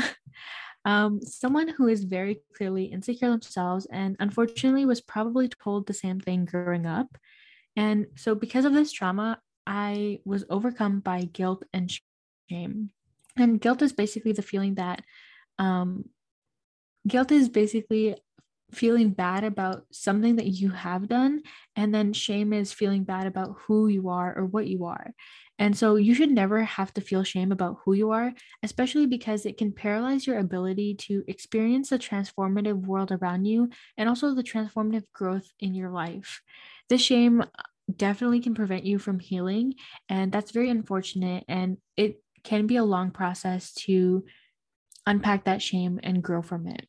[0.86, 6.20] um, someone who is very clearly insecure themselves and unfortunately was probably told the same
[6.20, 7.18] thing growing up.
[7.76, 11.92] And so, because of this trauma, I was overcome by guilt and
[12.50, 12.92] shame.
[13.36, 15.04] And guilt is basically the feeling that
[15.58, 16.06] um,
[17.08, 18.16] guilt is basically
[18.72, 21.42] feeling bad about something that you have done.
[21.76, 25.14] And then shame is feeling bad about who you are or what you are.
[25.60, 28.34] And so you should never have to feel shame about who you are,
[28.64, 34.10] especially because it can paralyze your ability to experience the transformative world around you and
[34.10, 36.42] also the transformative growth in your life.
[36.90, 37.44] This shame
[37.94, 39.76] definitely can prevent you from healing,
[40.10, 41.44] and that's very unfortunate.
[41.48, 44.26] And it can be a long process to
[45.06, 46.88] unpack that shame and grow from it.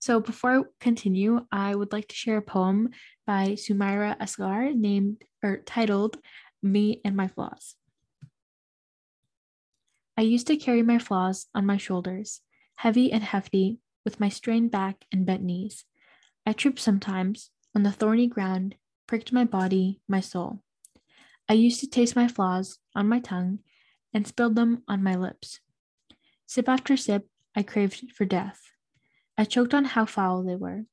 [0.00, 2.90] So, before I continue, I would like to share a poem
[3.26, 6.18] by Sumaira Asgar named or titled
[6.62, 7.76] me and my flaws.
[10.16, 12.40] I used to carry my flaws on my shoulders,
[12.76, 15.84] heavy and hefty, with my strained back and bent knees.
[16.46, 20.62] I tripped sometimes on the thorny ground, pricked my body, my soul.
[21.48, 23.58] I used to taste my flaws on my tongue
[24.12, 25.60] and spilled them on my lips.
[26.46, 28.60] Sip after sip, I craved for death.
[29.36, 30.84] I choked on how foul they were.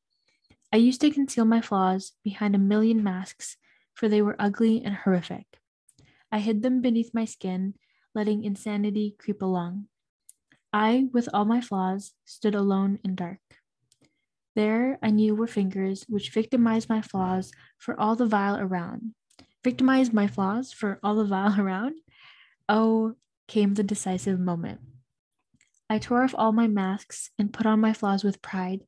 [0.74, 3.58] I used to conceal my flaws behind a million masks,
[3.94, 5.46] for they were ugly and horrific.
[6.32, 7.76] I hid them beneath my skin,
[8.16, 9.88] letting insanity creep along.
[10.74, 13.40] I, with all my flaws, stood alone and dark.
[14.56, 19.14] There I knew were fingers which victimized my flaws for all the vile around.
[19.64, 21.96] Victimized my flaws for all the vile around?
[22.68, 23.16] Oh,
[23.48, 24.82] came the decisive moment.
[25.90, 28.82] I tore off all my masks and put on my flaws with pride.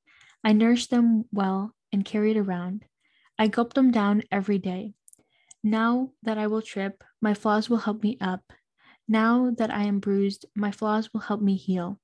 [0.43, 2.85] I nourished them well and carried around.
[3.37, 4.93] I gulped them down every day.
[5.63, 8.41] Now that I will trip, my flaws will help me up.
[9.07, 11.99] Now that I am bruised, my flaws will help me heal.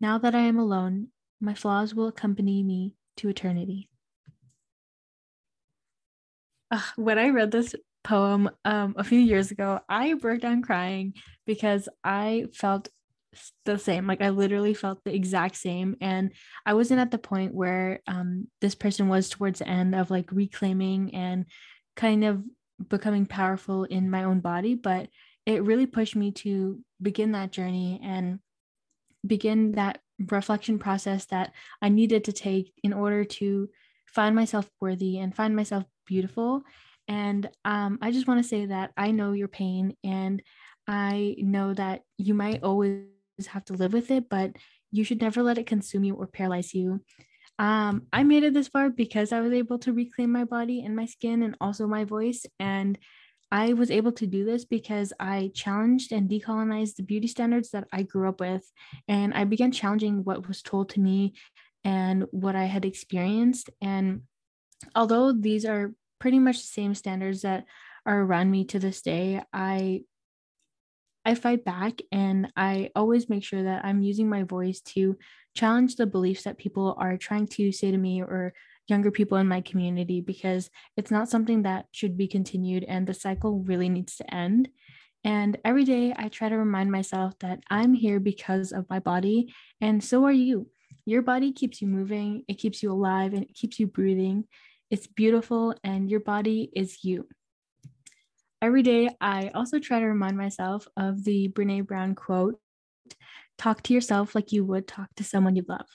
[0.00, 1.08] Now that I am alone,
[1.44, 3.88] my flaws will accompany me to eternity.
[6.96, 11.14] When I read this poem um, a few years ago, I broke down crying
[11.46, 12.88] because I felt
[13.64, 14.06] the same.
[14.06, 15.96] Like I literally felt the exact same.
[16.00, 16.32] And
[16.64, 20.30] I wasn't at the point where um, this person was towards the end of like
[20.32, 21.46] reclaiming and
[21.96, 22.42] kind of
[22.88, 25.08] becoming powerful in my own body, but
[25.46, 28.40] it really pushed me to begin that journey and
[29.26, 31.52] begin that reflection process that
[31.82, 33.68] I needed to take in order to
[34.06, 36.62] find myself worthy and find myself beautiful.
[37.08, 40.42] And um, I just want to say that I know your pain and
[40.86, 43.06] I know that you might always
[43.46, 44.56] have to live with it, but
[44.90, 47.00] you should never let it consume you or paralyze you.
[47.58, 50.96] Um, I made it this far because I was able to reclaim my body and
[50.96, 52.46] my skin and also my voice.
[52.58, 52.98] And
[53.54, 57.86] I was able to do this because I challenged and decolonized the beauty standards that
[57.92, 58.68] I grew up with.
[59.06, 61.34] And I began challenging what was told to me
[61.84, 63.70] and what I had experienced.
[63.80, 64.22] And
[64.96, 67.66] although these are pretty much the same standards that
[68.04, 70.02] are around me to this day, I
[71.24, 75.16] I fight back and I always make sure that I'm using my voice to
[75.54, 78.52] challenge the beliefs that people are trying to say to me or
[78.86, 83.14] younger people in my community because it's not something that should be continued and the
[83.14, 84.68] cycle really needs to end.
[85.24, 89.54] And every day I try to remind myself that I'm here because of my body,
[89.80, 90.68] and so are you.
[91.06, 94.44] Your body keeps you moving, it keeps you alive, and it keeps you breathing.
[94.90, 97.26] It's beautiful, and your body is you.
[98.60, 102.60] Every day, I also try to remind myself of the Brene Brown quote
[103.56, 105.86] talk to yourself like you would talk to someone you love.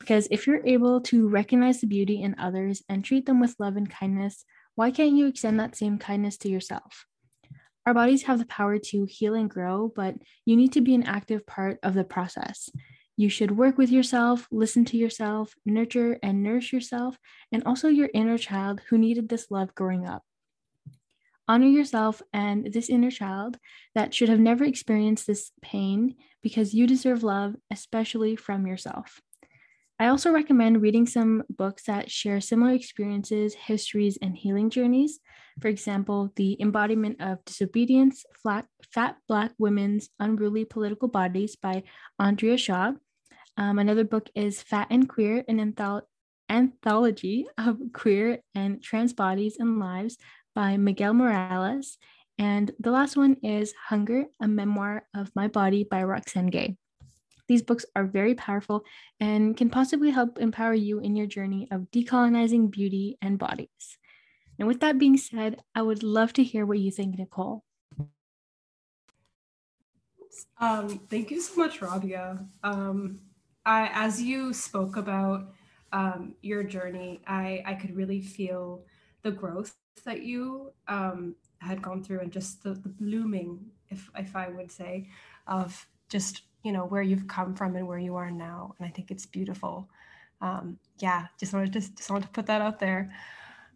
[0.00, 3.76] Because if you're able to recognize the beauty in others and treat them with love
[3.76, 4.44] and kindness,
[4.74, 7.04] why can't you extend that same kindness to yourself?
[7.86, 11.02] Our bodies have the power to heal and grow, but you need to be an
[11.04, 12.68] active part of the process.
[13.16, 17.18] You should work with yourself, listen to yourself, nurture and nourish yourself,
[17.52, 20.22] and also your inner child who needed this love growing up.
[21.46, 23.58] Honor yourself and this inner child
[23.94, 29.20] that should have never experienced this pain because you deserve love, especially from yourself.
[30.00, 35.20] I also recommend reading some books that share similar experiences, histories, and healing journeys.
[35.60, 41.82] For example, The Embodiment of Disobedience Flat, Fat Black Women's Unruly Political Bodies by
[42.18, 42.92] Andrea Shaw.
[43.58, 46.08] Um, another book is Fat and Queer, an antholo-
[46.48, 50.16] anthology of queer and trans bodies and lives
[50.54, 51.98] by Miguel Morales.
[52.38, 56.78] And the last one is Hunger, a memoir of my body by Roxane Gay.
[57.50, 58.84] These books are very powerful
[59.18, 63.98] and can possibly help empower you in your journey of decolonizing beauty and bodies.
[64.60, 67.64] And with that being said, I would love to hear what you think, Nicole.
[70.60, 72.38] Um, thank you so much, Rabia.
[72.62, 73.18] Um,
[73.66, 75.52] I, as you spoke about
[75.92, 78.84] um, your journey, I, I could really feel
[79.22, 79.74] the growth
[80.04, 84.70] that you um, had gone through and just the, the blooming, if, if I would
[84.70, 85.08] say,
[85.48, 88.90] of just you know where you've come from and where you are now and i
[88.90, 89.88] think it's beautiful.
[90.42, 93.12] Um, yeah just wanted to just wanted to put that out there.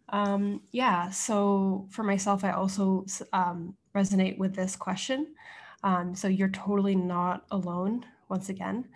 [0.09, 5.35] Um, yeah so for myself i also um, resonate with this question.
[5.83, 8.87] Um, so you're totally not alone once again.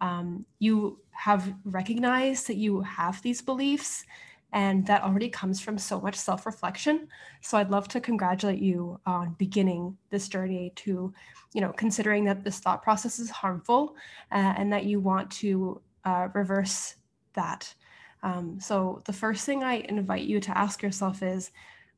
[0.00, 4.04] Um, you have recognized that you have these beliefs
[4.52, 7.08] and that already comes from so much self reflection.
[7.40, 11.12] So I'd love to congratulate you on beginning this journey to,
[11.54, 13.96] you know, considering that this thought process is harmful
[14.30, 16.96] uh, and that you want to uh, reverse
[17.34, 17.74] that.
[18.22, 21.50] Um, so the first thing I invite you to ask yourself is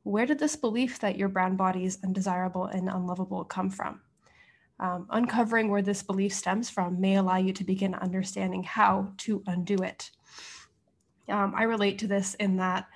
[0.05, 4.01] where did this belief that your brown body is undesirable and unlovable come from?
[4.81, 9.43] Um, uncovering where this belief stems from may allow you to begin understanding how to
[9.47, 10.11] undo it.
[11.29, 12.89] Um, I relate to this in that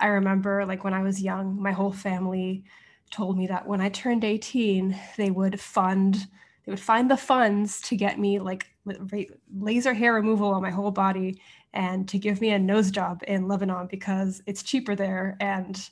[0.00, 2.64] I remember, like, when I was young, my whole family
[3.10, 6.26] told me that when I turned 18, they would fund,
[6.64, 8.66] they would find the funds to get me like
[9.56, 11.40] laser hair removal on my whole body
[11.72, 15.36] and to give me a nose job in Lebanon because it's cheaper there.
[15.40, 15.88] And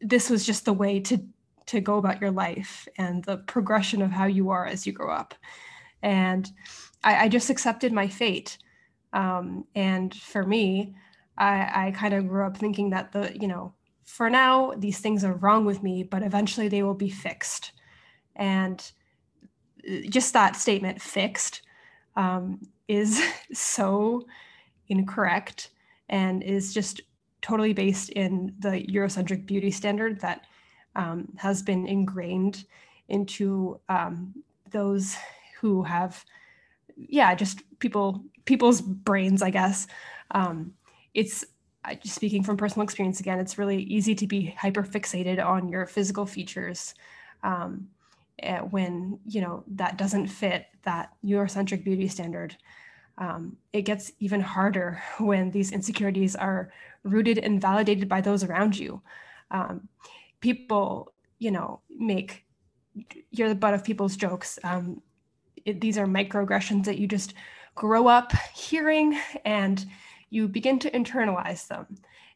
[0.00, 1.20] this was just the way to
[1.66, 5.10] to go about your life and the progression of how you are as you grow
[5.10, 5.34] up.
[6.02, 6.50] And
[7.02, 8.58] I, I just accepted my fate.
[9.14, 10.94] Um, and for me,
[11.36, 13.74] I, I kind of grew up thinking that the, you know,
[14.04, 17.72] for now, these things are wrong with me, but eventually they will be fixed.
[18.36, 18.80] And
[19.88, 21.62] uh, just that statement, fixed,
[22.16, 23.22] um, is
[23.52, 24.22] so
[24.88, 25.70] incorrect
[26.08, 27.00] and is just
[27.42, 30.46] totally based in the Eurocentric beauty standard that
[30.96, 32.64] um, has been ingrained
[33.08, 34.34] into um,
[34.70, 35.16] those
[35.60, 36.24] who have,
[36.96, 39.86] yeah, just people people's brains, I guess.
[40.30, 40.74] Um,
[41.14, 41.44] it's
[42.02, 45.86] just speaking from personal experience again, it's really easy to be hyper fixated on your
[45.86, 46.94] physical features.
[47.42, 47.88] Um,
[48.42, 52.56] uh, when you know that doesn't fit that Eurocentric beauty standard.
[53.16, 56.72] Um, it gets even harder when these insecurities are
[57.04, 59.00] rooted and validated by those around you.
[59.50, 59.88] Um,
[60.40, 62.44] people, you know, make
[63.30, 64.58] you're the butt of people's jokes.
[64.64, 65.02] Um,
[65.64, 67.34] it, these are microaggressions that you just
[67.74, 69.84] grow up hearing and
[70.34, 71.86] you begin to internalize them.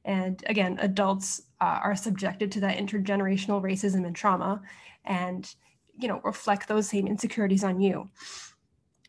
[0.04, 4.62] And again, adults uh, are subjected to that intergenerational racism and trauma
[5.04, 5.52] and,
[5.98, 8.08] you know, reflect those same insecurities on you.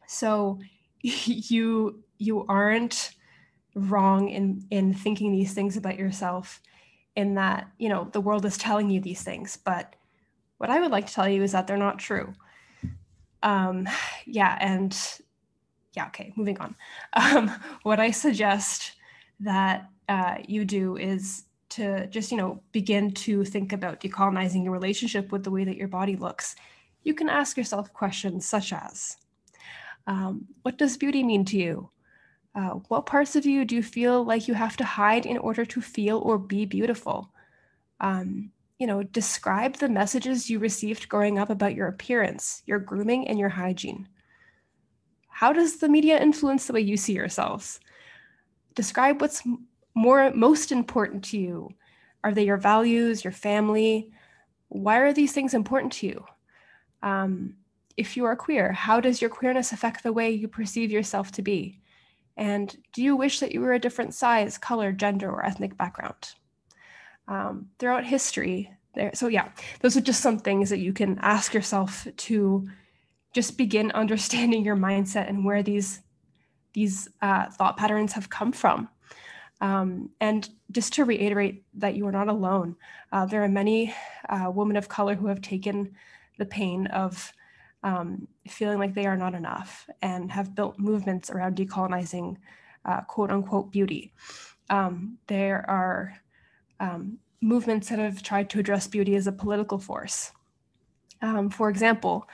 [0.07, 0.59] So
[1.01, 3.11] you you aren't
[3.75, 6.59] wrong in in thinking these things about yourself
[7.15, 9.95] in that, you know, the world is telling you these things, but
[10.57, 12.33] what I would like to tell you is that they're not true.
[13.43, 13.87] Um,
[14.25, 14.97] yeah, and
[15.93, 16.75] yeah, okay, moving on.
[17.13, 17.51] Um,
[17.83, 18.93] what I suggest
[19.39, 24.73] that uh, you do is to just, you know, begin to think about decolonizing your
[24.73, 26.55] relationship with the way that your body looks.
[27.03, 29.17] You can ask yourself questions such as
[30.07, 31.89] um, What does beauty mean to you?
[32.55, 35.65] Uh, what parts of you do you feel like you have to hide in order
[35.65, 37.31] to feel or be beautiful?
[37.99, 43.27] Um, you know, describe the messages you received growing up about your appearance, your grooming,
[43.27, 44.07] and your hygiene.
[45.39, 47.79] How does the media influence the way you see yourselves?
[48.75, 49.41] Describe what's
[49.95, 51.69] more most important to you.
[52.25, 54.11] Are they your values, your family?
[54.67, 56.25] Why are these things important to you?
[57.01, 57.55] Um,
[57.95, 61.41] if you are queer, how does your queerness affect the way you perceive yourself to
[61.41, 61.79] be?
[62.35, 66.33] And do you wish that you were a different size, color, gender, or ethnic background?
[67.29, 69.11] Um, throughout history, there.
[69.13, 72.67] So yeah, those are just some things that you can ask yourself to
[73.34, 76.01] just begin understanding your mindset and where these
[76.73, 78.89] these uh, thought patterns have come from.
[79.59, 82.75] Um, and just to reiterate that you are not alone.
[83.11, 83.93] Uh, there are many
[84.30, 85.95] uh, women of color who have taken
[86.38, 87.34] the pain of
[87.84, 92.38] um, feeling like they are not enough and have built movements around decolonizing
[92.86, 94.13] uh, quote unquote beauty.
[94.69, 96.15] Um, there are
[96.80, 100.32] um, movements that have tried to address beauty as a political force.
[101.21, 102.27] Um, for example,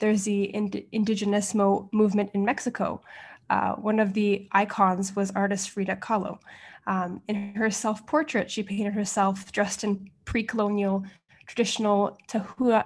[0.00, 3.02] there's the ind- Indigenismo movement in Mexico.
[3.50, 6.38] Uh, one of the icons was artist Frida Kahlo.
[6.86, 11.04] Um, in her self portrait, she painted herself dressed in pre colonial
[11.46, 12.84] traditional Tahua,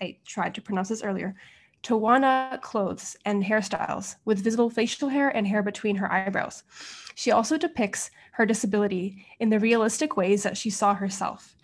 [0.00, 1.34] I tried to pronounce this earlier,
[1.82, 6.62] Tehuana clothes and hairstyles with visible facial hair and hair between her eyebrows.
[7.14, 11.54] She also depicts her disability in the realistic ways that she saw herself.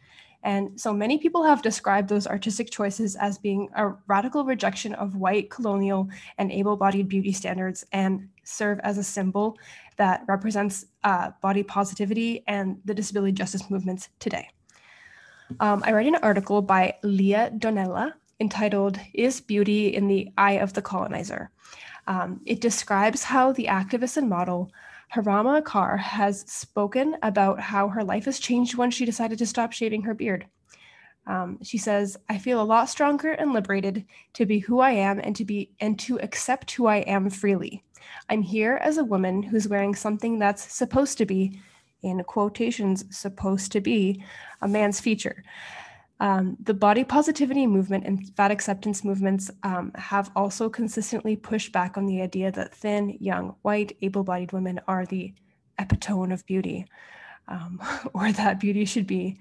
[0.47, 5.16] And so many people have described those artistic choices as being a radical rejection of
[5.16, 9.59] white, colonial, and able bodied beauty standards and serve as a symbol
[9.97, 14.49] that represents uh, body positivity and the disability justice movements today.
[15.59, 20.74] Um, I read an article by Leah Donnella entitled Is Beauty in the Eye of
[20.74, 21.51] the Colonizer?
[22.07, 24.70] Um, it describes how the activist and model
[25.14, 29.72] Harnaam Kaur has spoken about how her life has changed when she decided to stop
[29.72, 30.46] shaving her beard.
[31.26, 34.04] Um, she says, "I feel a lot stronger and liberated
[34.34, 37.82] to be who I am and to be and to accept who I am freely.
[38.28, 41.61] I'm here as a woman who's wearing something that's supposed to be,
[42.02, 44.22] in quotations, supposed to be
[44.62, 45.42] a man's feature.
[46.18, 51.98] Um, the body positivity movement and fat acceptance movements um, have also consistently pushed back
[51.98, 55.34] on the idea that thin, young, white, able bodied women are the
[55.78, 56.86] epitome of beauty,
[57.48, 57.80] um,
[58.14, 59.38] or that beauty should be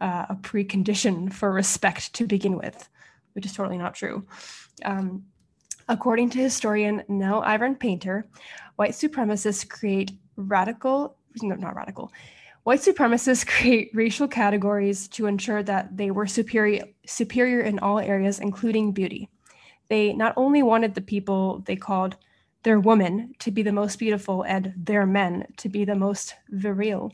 [0.00, 2.88] uh, a precondition for respect to begin with,
[3.34, 4.26] which is totally not true.
[4.84, 5.24] Um,
[5.88, 8.26] according to historian Nell Irvin Painter,
[8.76, 12.10] white supremacists create radical, no, not radical,
[12.64, 18.40] White supremacists create racial categories to ensure that they were superior, superior in all areas,
[18.40, 19.28] including beauty.
[19.88, 22.16] They not only wanted the people they called
[22.62, 27.12] their women to be the most beautiful and their men to be the most virile.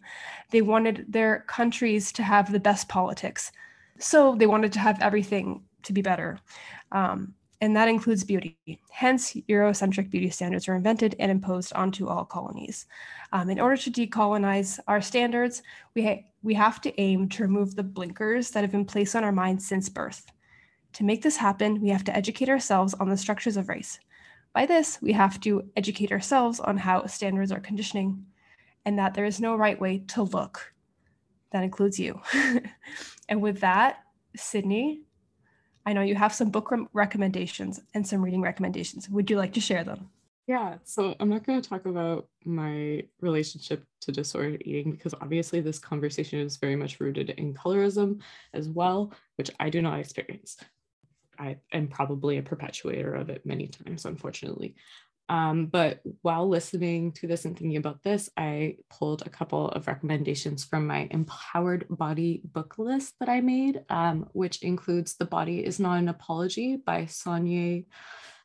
[0.50, 3.50] They wanted their countries to have the best politics.
[3.98, 6.38] So they wanted to have everything to be better.
[6.92, 8.56] Um, and that includes beauty.
[8.90, 12.86] Hence, Eurocentric beauty standards were invented and imposed onto all colonies.
[13.32, 15.62] Um, in order to decolonize our standards,
[15.94, 19.24] we, ha- we have to aim to remove the blinkers that have been placed on
[19.24, 20.26] our minds since birth.
[20.94, 24.00] To make this happen, we have to educate ourselves on the structures of race.
[24.54, 28.24] By this, we have to educate ourselves on how standards are conditioning
[28.84, 30.72] and that there is no right way to look.
[31.52, 32.20] That includes you.
[33.28, 33.98] and with that,
[34.34, 35.02] Sydney,
[35.86, 39.08] I know you have some book re- recommendations and some reading recommendations.
[39.08, 40.10] Would you like to share them?
[40.46, 45.60] Yeah, so I'm not going to talk about my relationship to disordered eating because obviously
[45.60, 48.20] this conversation is very much rooted in colorism
[48.52, 50.56] as well, which I do not experience.
[51.38, 54.74] I am probably a perpetuator of it many times, unfortunately.
[55.30, 59.86] Um, but while listening to this and thinking about this, I pulled a couple of
[59.86, 65.64] recommendations from my Empowered Body book list that I made, um, which includes The Body
[65.64, 67.82] is Not an Apology by Sonya,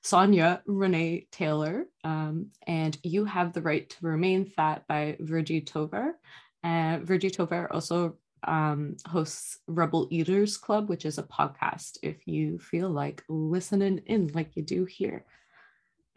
[0.03, 6.19] Sonya Renee Taylor, um, and You Have the Right to Remain Fat by Virgie Tovar.
[6.63, 12.59] Uh, Virgie Tovar also um, hosts Rebel Eaters Club, which is a podcast if you
[12.59, 15.25] feel like listening in like you do here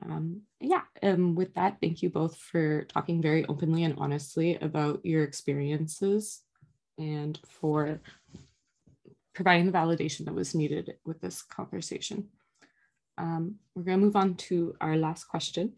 [0.05, 5.05] um, yeah, and with that, thank you both for talking very openly and honestly about
[5.05, 6.43] your experiences
[6.99, 8.01] and for
[9.35, 12.29] providing the validation that was needed with this conversation.
[13.17, 15.75] Um, we're going to move on to our last question.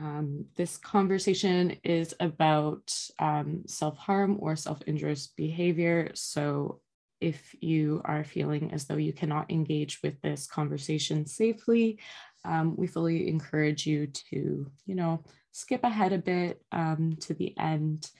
[0.00, 6.10] Um, this conversation is about um, self harm or self injurious behavior.
[6.14, 6.80] So,
[7.20, 11.98] if you are feeling as though you cannot engage with this conversation safely,
[12.44, 15.22] um, we fully encourage you to, you know,
[15.52, 18.10] skip ahead a bit um, to the end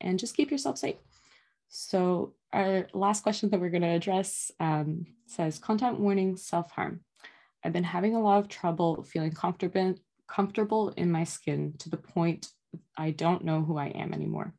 [0.00, 0.96] and just keep yourself safe.
[1.68, 7.00] So our last question that we're going to address um, says content warning self-harm.
[7.64, 9.96] I've been having a lot of trouble feeling comfortable
[10.28, 12.48] comfortable in my skin to the point
[12.96, 14.52] I don't know who I am anymore.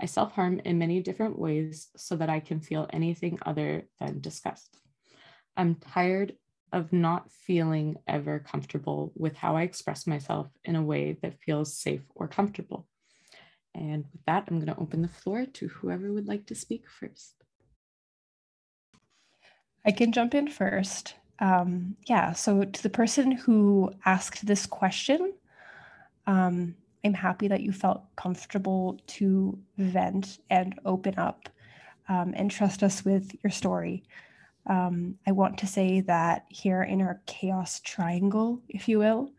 [0.00, 4.78] I self-harm in many different ways so that I can feel anything other than disgust.
[5.56, 6.36] I'm tired
[6.72, 11.76] of not feeling ever comfortable with how I express myself in a way that feels
[11.76, 12.86] safe or comfortable.
[13.74, 16.84] And with that, I'm going to open the floor to whoever would like to speak
[16.88, 17.34] first.
[19.84, 21.14] I can jump in first.
[21.38, 25.32] Um, yeah, so to the person who asked this question,
[26.26, 31.48] um, I'm happy that you felt comfortable to vent and open up
[32.08, 34.04] um, and trust us with your story.
[34.70, 39.32] Um, I want to say that here in our chaos triangle, if you will,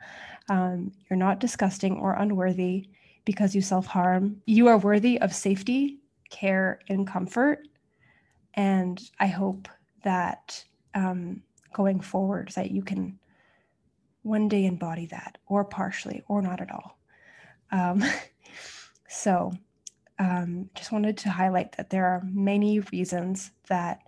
[0.50, 2.90] um, you're not disgusting or unworthy
[3.24, 4.42] because you self harm.
[4.46, 7.66] You are worthy of safety, care, and comfort.
[8.56, 9.70] And I hope
[10.04, 10.66] that
[10.96, 13.18] um, going forward, that you can
[14.24, 17.00] one day embody that, or partially, or not at all.
[17.72, 18.04] Um,
[19.08, 19.54] so,
[20.20, 24.02] um, just wanted to highlight that there are many reasons that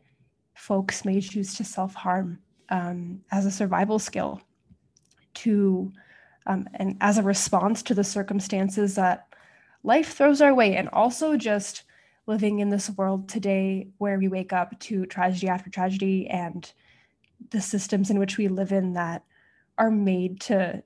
[0.64, 2.40] folks may choose to self harm
[2.70, 4.42] um, as a survival skill
[5.34, 5.92] to
[6.46, 9.28] um, and as a response to the circumstances that
[9.84, 11.84] life throws our way and also just
[12.28, 16.72] living in this world today where we wake up to tragedy after tragedy and
[17.50, 19.22] the systems in which we live in that
[19.78, 20.82] are made to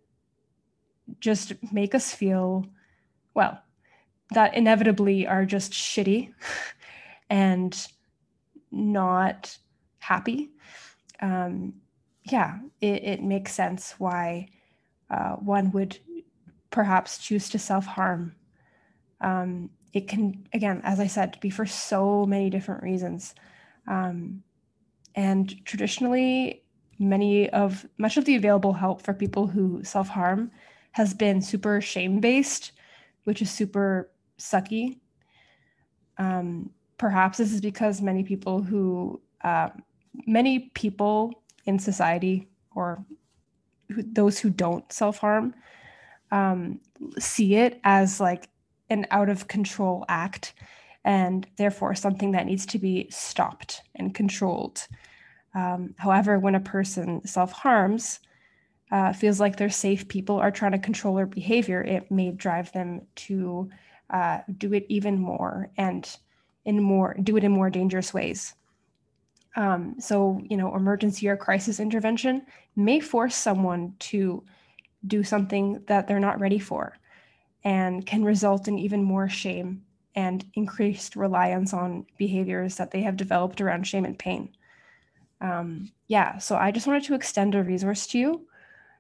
[1.19, 2.65] just make us feel
[3.36, 3.61] well
[4.32, 6.34] that inevitably are just shitty
[7.30, 7.88] and
[8.71, 9.55] not
[10.00, 10.50] happy,
[11.22, 11.74] um,
[12.24, 14.48] yeah, it, it, makes sense why
[15.10, 15.98] uh, one would
[16.70, 18.36] perhaps choose to self harm.
[19.22, 23.34] Um, it can, again, as I said, be for so many different reasons.
[23.88, 24.43] Um,
[25.16, 26.64] and traditionally,
[27.00, 30.52] many of much of the available help for people who self harm
[30.91, 32.74] has been super shame based,
[33.24, 35.00] which is super sucky.
[36.18, 39.69] Um, perhaps this is because many people who uh,
[40.25, 43.03] many people in society or
[43.89, 45.53] who, those who don't self harm
[46.31, 46.79] um,
[47.19, 48.49] see it as like
[48.89, 50.53] an out of control act
[51.03, 54.88] and therefore something that needs to be stopped and controlled.
[55.55, 58.19] Um, however, when a person self harms,
[58.91, 62.71] uh, feels like they're safe people are trying to control their behavior, it may drive
[62.71, 63.69] them to
[64.09, 66.17] uh, do it even more and
[66.63, 68.53] in more do it in more dangerous ways.
[69.58, 72.45] Um, so, you know, emergency or crisis intervention
[72.76, 74.43] may force someone to
[75.08, 76.95] do something that they're not ready for
[77.64, 79.84] and can result in even more shame
[80.16, 84.49] and increased reliance on behaviors that they have developed around shame and pain.
[85.41, 88.47] Um, yeah, so I just wanted to extend a resource to you.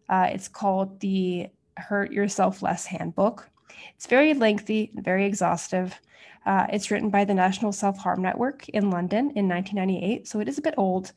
[0.09, 1.47] Uh, it's called the
[1.77, 3.49] Hurt Yourself Less Handbook.
[3.95, 5.99] It's very lengthy, and very exhaustive.
[6.47, 10.47] Uh, it's written by the National Self Harm Network in London in 1998, so it
[10.47, 11.11] is a bit old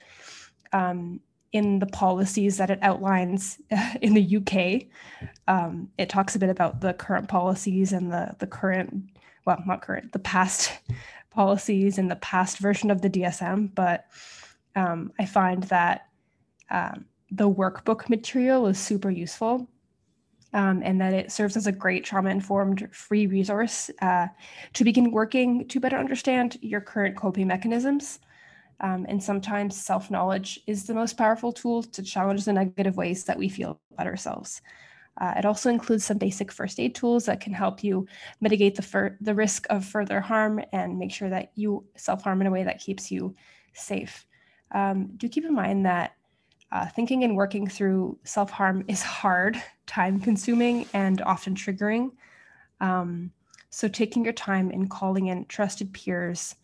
[0.73, 1.21] um,
[1.53, 3.61] in the policies that it outlines
[4.03, 4.89] in the UK.
[5.47, 9.05] Um, it talks a bit about the current policies and the, the current,
[9.47, 10.73] well, not current, the past
[11.31, 14.07] policies and the past version of the DSM, but
[14.75, 16.09] um, I find that
[16.71, 19.69] um, the workbook material is super useful
[20.53, 24.27] um, and that it serves as a great trauma informed free resource uh,
[24.75, 28.21] to begin working to better understand your current coping mechanisms
[28.81, 33.25] Um, and sometimes self knowledge is the most powerful tool to challenge the negative ways
[33.25, 34.63] that we feel about ourselves.
[35.21, 38.07] Uh, it also includes some basic first aid tools that can help you
[38.41, 42.41] mitigate the, fir- the risk of further harm and make sure that you self harm
[42.41, 43.35] in a way that keeps you
[43.75, 44.27] safe.
[44.73, 46.13] Um, do keep in mind that
[46.73, 52.11] uh, thinking and working through self harm is hard, time consuming, and often triggering.
[52.81, 53.33] Um,
[53.71, 56.55] so, taking your time and calling in trusted peers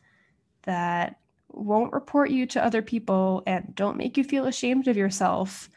[0.63, 5.71] that won't report you to other people and don't make you feel ashamed of yourself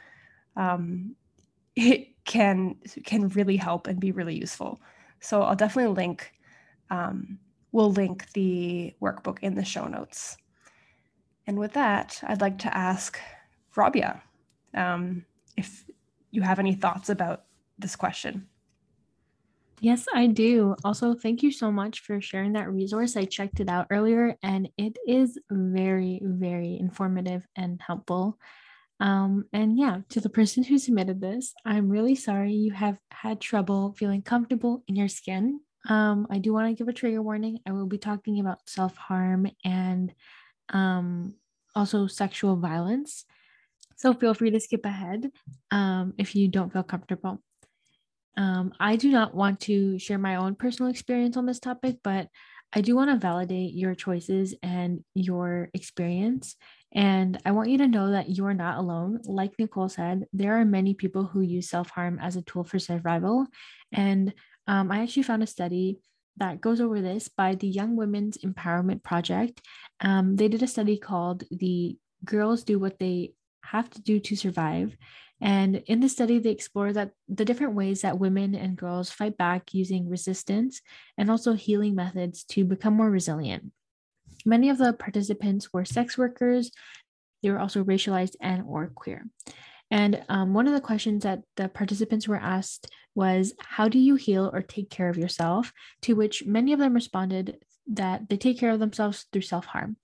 [0.56, 1.16] um,
[1.76, 2.76] it can
[3.06, 4.80] can really help and be really useful
[5.20, 6.32] so i'll definitely link
[6.92, 7.40] um,
[7.72, 10.38] we'll link the workbook in the show notes
[11.48, 13.20] and with that i'd like to ask
[13.76, 14.22] rabia
[14.76, 15.26] um,
[15.58, 15.86] if
[16.32, 17.44] you have any thoughts about
[17.78, 18.48] this question
[19.82, 20.76] Yes, I do.
[20.84, 23.16] Also, thank you so much for sharing that resource.
[23.16, 28.38] I checked it out earlier and it is very, very informative and helpful.
[29.00, 33.40] Um, and yeah, to the person who submitted this, I'm really sorry you have had
[33.40, 35.62] trouble feeling comfortable in your skin.
[35.88, 37.60] Um, I do want to give a trigger warning.
[37.66, 40.14] I will be talking about self harm and
[40.70, 41.36] um,
[41.74, 43.24] also sexual violence.
[44.00, 45.30] So feel free to skip ahead
[45.72, 47.44] um, if you don't feel comfortable.
[48.38, 52.30] Um, I do not want to share my own personal experience on this topic, but
[52.72, 56.56] I do want to validate your choices and your experience.
[56.94, 59.20] And I want you to know that you are not alone.
[59.26, 62.80] Like Nicole said, there are many people who use self harm as a tool for
[62.80, 63.48] survival.
[63.92, 64.34] And
[64.66, 65.98] um, I actually found a study
[66.38, 69.60] that goes over this by the Young Women's Empowerment Project.
[70.00, 73.34] Um, they did a study called The Girls Do What They
[73.64, 74.96] Have to Do to Survive.
[75.42, 79.38] And in the study, they explore that the different ways that women and girls fight
[79.38, 80.82] back using resistance
[81.18, 83.72] and also healing methods to become more resilient.
[84.46, 86.72] Many of the participants were sex workers.
[87.42, 89.26] They were also racialized and or queer.
[89.92, 94.16] And um, one of the questions that the participants were asked was, How do you
[94.16, 95.74] heal or take care of yourself?
[96.02, 97.58] To which many of them responded
[97.88, 99.98] that they take care of themselves through self harm.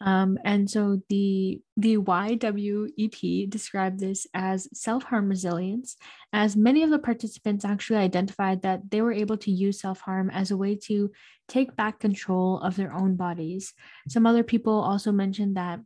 [0.00, 5.96] Um, and so the the YWEP described this as self-harm resilience,
[6.32, 10.50] as many of the participants actually identified that they were able to use self-harm as
[10.50, 11.10] a way to
[11.48, 13.72] take back control of their own bodies.
[14.08, 15.80] Some other people also mentioned that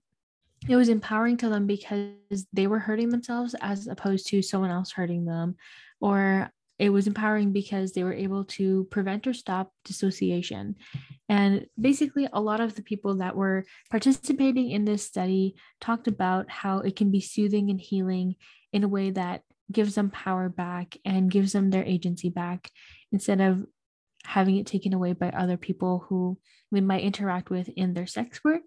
[0.68, 4.92] it was empowering to them because they were hurting themselves as opposed to someone else
[4.92, 5.56] hurting them
[6.00, 6.50] or
[6.80, 10.76] it was empowering because they were able to prevent or stop dissociation.
[11.31, 16.51] And basically, a lot of the people that were participating in this study talked about
[16.51, 18.35] how it can be soothing and healing
[18.72, 22.68] in a way that gives them power back and gives them their agency back
[23.12, 23.64] instead of
[24.24, 26.37] having it taken away by other people who
[26.72, 28.62] they might interact with in their sex work.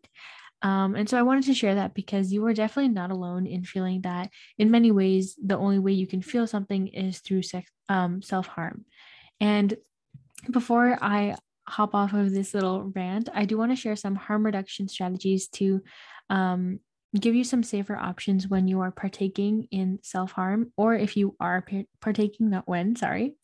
[0.61, 3.65] Um, and so I wanted to share that because you are definitely not alone in
[3.65, 7.69] feeling that in many ways, the only way you can feel something is through sex,
[7.89, 8.85] um, self harm.
[9.41, 9.75] And
[10.49, 11.35] before I
[11.67, 15.47] hop off of this little rant, I do want to share some harm reduction strategies
[15.49, 15.81] to
[16.29, 16.79] um,
[17.19, 21.35] give you some safer options when you are partaking in self harm, or if you
[21.39, 21.63] are
[22.01, 23.35] partaking, not when, sorry.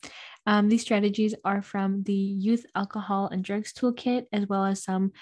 [0.46, 5.12] Um, these strategies are from the Youth Alcohol and Drugs Toolkit, as well as some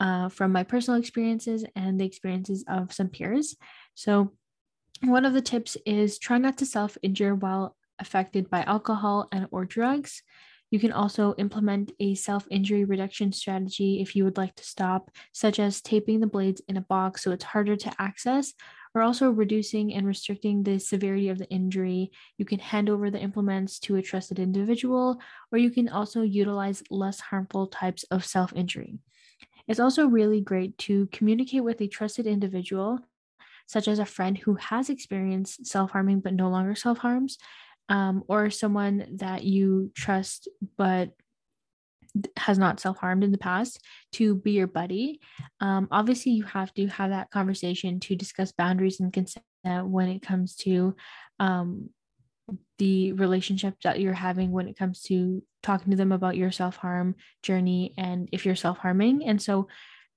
[0.00, 3.56] uh, from my personal experiences and the experiences of some peers.
[3.94, 4.32] So,
[5.02, 9.46] one of the tips is try not to self injure while affected by alcohol and
[9.50, 10.22] or drugs.
[10.70, 15.10] You can also implement a self injury reduction strategy if you would like to stop,
[15.32, 18.52] such as taping the blades in a box so it's harder to access,
[18.94, 22.10] or also reducing and restricting the severity of the injury.
[22.36, 25.20] You can hand over the implements to a trusted individual,
[25.52, 28.98] or you can also utilize less harmful types of self injury.
[29.66, 33.00] It's also really great to communicate with a trusted individual,
[33.66, 37.38] such as a friend who has experienced self harming but no longer self harms,
[37.88, 41.10] um, or someone that you trust but
[42.36, 43.80] has not self harmed in the past
[44.12, 45.20] to be your buddy.
[45.60, 50.22] Um, obviously, you have to have that conversation to discuss boundaries and consent when it
[50.22, 50.96] comes to
[51.38, 51.90] um,
[52.78, 56.76] the relationship that you're having when it comes to talking to them about your self
[56.76, 59.24] harm journey and if you're self harming.
[59.24, 59.68] And so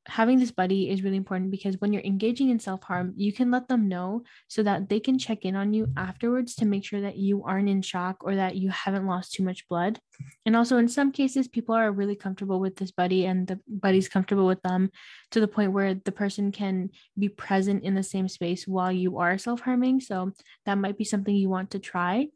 [0.08, 3.52] having this buddy is really important because when you're engaging in self harm, you can
[3.52, 7.02] let them know so that they can check in on you afterwards to make sure
[7.02, 10.00] that you aren't in shock or that you haven't lost too much blood.
[10.46, 14.10] And also, in some cases, people are really comfortable with this buddy and the buddy's
[14.10, 14.90] comfortable with them
[15.32, 19.20] to the point where the person can be present in the same space while you
[19.20, 20.02] are self harming.
[20.02, 20.32] So,
[20.66, 22.28] that might be something you want to try.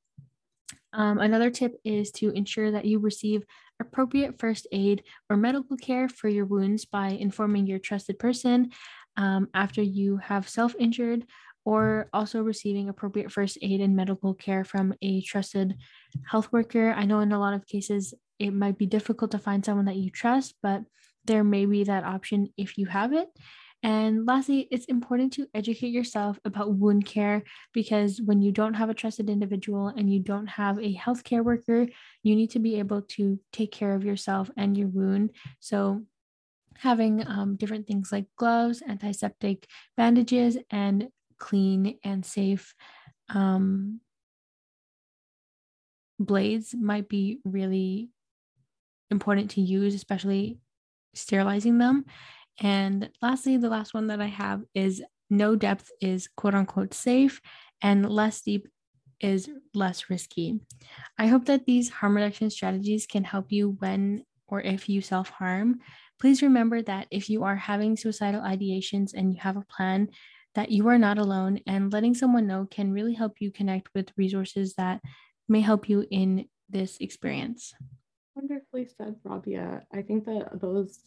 [0.95, 3.43] Um, another tip is to ensure that you receive
[3.81, 8.71] appropriate first aid or medical care for your wounds by informing your trusted person.
[9.17, 11.25] um, after you have self injured
[11.63, 15.75] or also receiving appropriate first aid and medical care from a trusted
[16.29, 16.93] health worker.
[16.95, 19.95] I know in a lot of cases it might be difficult to find someone that
[19.95, 20.81] you trust, but
[21.25, 23.27] there may be that option if you have it.
[23.85, 28.89] And lastly, it's important to educate yourself about wound care because when you don't have
[28.89, 31.85] a trusted individual and you don't have a healthcare worker,
[32.23, 35.35] you need to be able to take care of yourself and your wound.
[35.59, 36.01] So,
[36.79, 42.73] having um, different things like gloves, antiseptic bandages, and clean and safe
[43.29, 44.01] um,
[46.19, 48.09] blades might be really
[49.11, 50.57] important to use, especially
[51.13, 52.05] sterilizing them.
[52.59, 57.41] And lastly, the last one that I have is no depth is quote unquote safe
[57.81, 58.67] and less deep
[59.19, 60.59] is less risky.
[61.17, 65.29] I hope that these harm reduction strategies can help you when or if you self
[65.29, 65.79] harm.
[66.19, 70.09] Please remember that if you are having suicidal ideations and you have a plan,
[70.53, 74.13] that you are not alone, and letting someone know can really help you connect with
[74.15, 75.01] resources that
[75.49, 77.73] may help you in this experience.
[78.35, 79.83] Wonderfully said, Rabia.
[79.93, 80.99] I think that those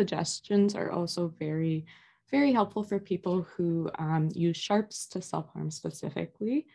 [0.00, 1.84] suggestions are also very,
[2.30, 6.66] very helpful for people who um, use sharps to self harm specifically.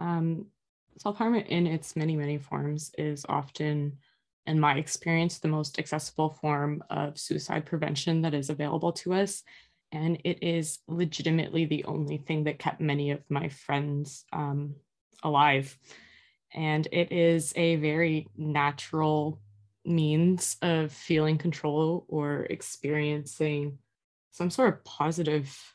[0.00, 0.46] Um,
[0.98, 3.98] self harm in its many, many forms is often,
[4.46, 9.44] in my experience, the most accessible form of suicide prevention that is available to us.
[9.92, 14.74] And it is legitimately the only thing that kept many of my friends um,
[15.22, 15.78] alive.
[16.52, 19.38] And it is a very natural
[19.84, 23.78] means of feeling control or experiencing
[24.30, 25.74] some sort of positive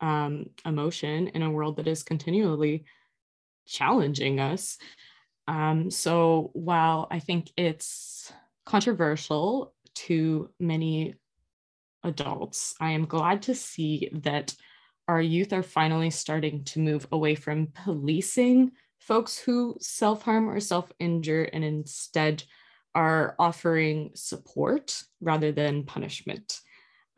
[0.00, 2.84] um, emotion in a world that is continually
[3.66, 4.78] challenging us.
[5.48, 8.32] Um, so while I think it's
[8.64, 11.14] controversial to many
[12.02, 14.54] adults, I am glad to see that
[15.08, 20.58] our youth are finally starting to move away from policing folks who self harm or
[20.58, 22.42] self injure and instead
[22.96, 26.60] are offering support rather than punishment.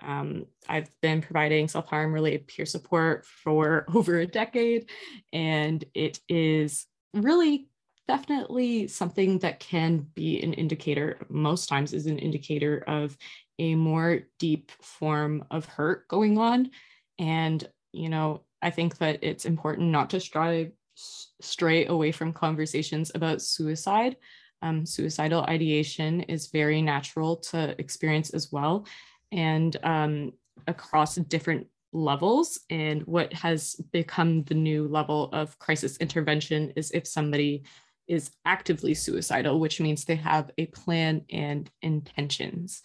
[0.04, 4.90] Um, I've been providing self harm related peer support for over a decade,
[5.32, 7.68] and it is really
[8.08, 13.16] definitely something that can be an indicator, most times, is an indicator of
[13.60, 16.70] a more deep form of hurt going on.
[17.18, 23.12] And, you know, I think that it's important not to strive stray away from conversations
[23.14, 24.16] about suicide
[24.62, 28.86] um, suicidal ideation is very natural to experience as well
[29.32, 30.32] and um,
[30.66, 32.60] across different levels.
[32.70, 37.64] And what has become the new level of crisis intervention is if somebody
[38.06, 42.82] is actively suicidal, which means they have a plan and intentions.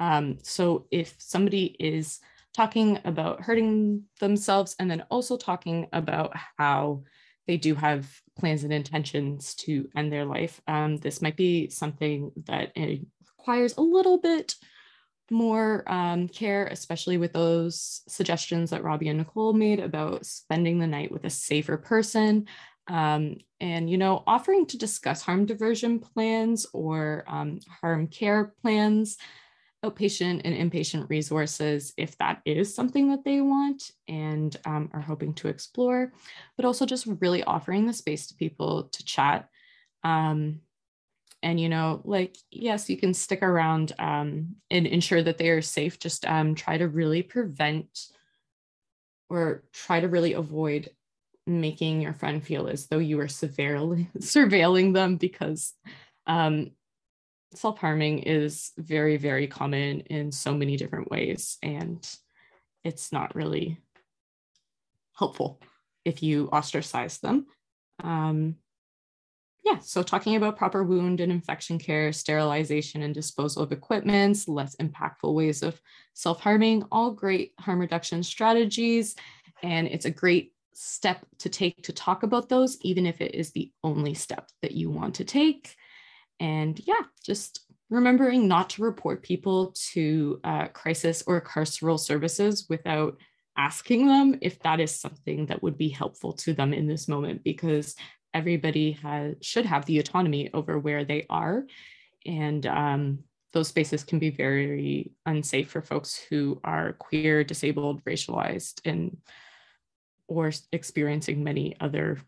[0.00, 2.20] Um, so if somebody is
[2.52, 7.02] talking about hurting themselves and then also talking about how
[7.46, 12.32] they do have plans and intentions to end their life, um, this might be something
[12.46, 14.54] that requires a little bit
[15.30, 20.86] more um, care, especially with those suggestions that Robbie and Nicole made about spending the
[20.86, 22.46] night with a safer person.
[22.88, 29.16] Um, and, you know, offering to discuss harm diversion plans or um, harm care plans
[29.86, 35.34] outpatient and inpatient resources if that is something that they want and um, are hoping
[35.34, 36.12] to explore,
[36.56, 39.48] but also just really offering the space to people to chat.
[40.02, 40.60] Um,
[41.42, 45.62] and, you know, like, yes, you can stick around um, and ensure that they are
[45.62, 45.98] safe.
[45.98, 48.06] Just um, try to really prevent
[49.28, 50.90] or try to really avoid
[51.46, 55.74] making your friend feel as though you are severely surveilling them because
[56.26, 56.70] um,
[57.54, 61.58] self harming is very, very common in so many different ways.
[61.62, 62.06] And
[62.84, 63.78] it's not really
[65.16, 65.60] helpful
[66.04, 67.46] if you ostracize them.
[68.02, 68.56] Um,
[69.64, 74.76] yeah, so talking about proper wound and infection care, sterilization and disposal of equipments, less
[74.76, 75.80] impactful ways of
[76.14, 79.16] self harming, all great harm reduction strategies.
[79.64, 83.50] And it's a great step to take to talk about those, even if it is
[83.50, 85.74] the only step that you want to take.
[86.40, 93.16] And yeah, just remembering not to report people to uh, crisis or carceral services without
[93.56, 97.42] asking them if that is something that would be helpful to them in this moment,
[97.42, 97.94] because
[98.34, 101.64] everybody has should have the autonomy over where they are.
[102.26, 103.20] And um,
[103.52, 109.16] those spaces can be very unsafe for folks who are queer, disabled, racialized, and
[110.28, 112.18] or experiencing many other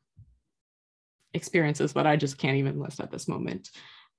[1.35, 3.69] experiences that I just can't even list at this moment.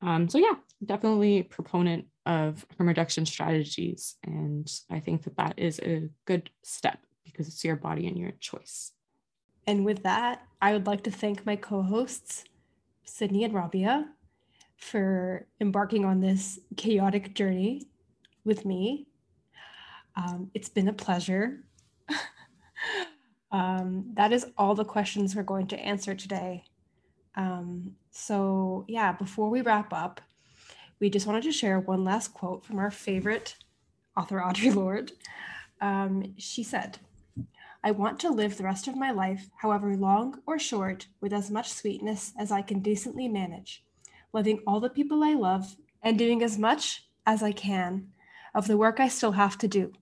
[0.02, 4.16] Um, so yeah, definitely proponent of harm reduction strategies.
[4.24, 8.32] And I think that that is a good step because it's your body and your
[8.40, 8.92] choice.
[9.68, 12.44] And with that, I would like to thank my co-hosts,
[13.04, 14.08] Sydney and Rabia,
[14.78, 17.88] for embarking on this chaotic journey
[18.46, 19.08] with me.
[20.16, 21.64] Um, it's been a pleasure.
[23.52, 26.64] um, that is all the questions we're going to answer today.
[27.36, 30.22] Um, so, yeah, before we wrap up,
[31.00, 33.56] we just wanted to share one last quote from our favorite
[34.18, 35.12] author, Audre Lorde.
[35.82, 36.98] Um, she said,
[37.82, 41.50] I want to live the rest of my life, however long or short, with as
[41.50, 43.86] much sweetness as I can decently manage,
[44.34, 48.10] loving all the people I love and doing as much as I can
[48.54, 49.94] of the work I still have to do.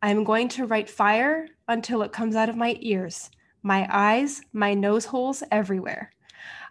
[0.00, 3.30] I am going to write fire until it comes out of my ears,
[3.62, 6.12] my eyes, my nose holes, everywhere,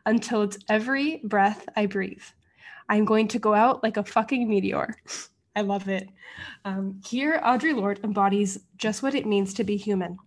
[0.06, 2.24] until it's every breath I breathe.
[2.90, 4.96] I'm going to go out like a fucking meteor.
[5.56, 6.10] I love it.
[6.66, 10.18] Um, here, Audre Lorde embodies just what it means to be human.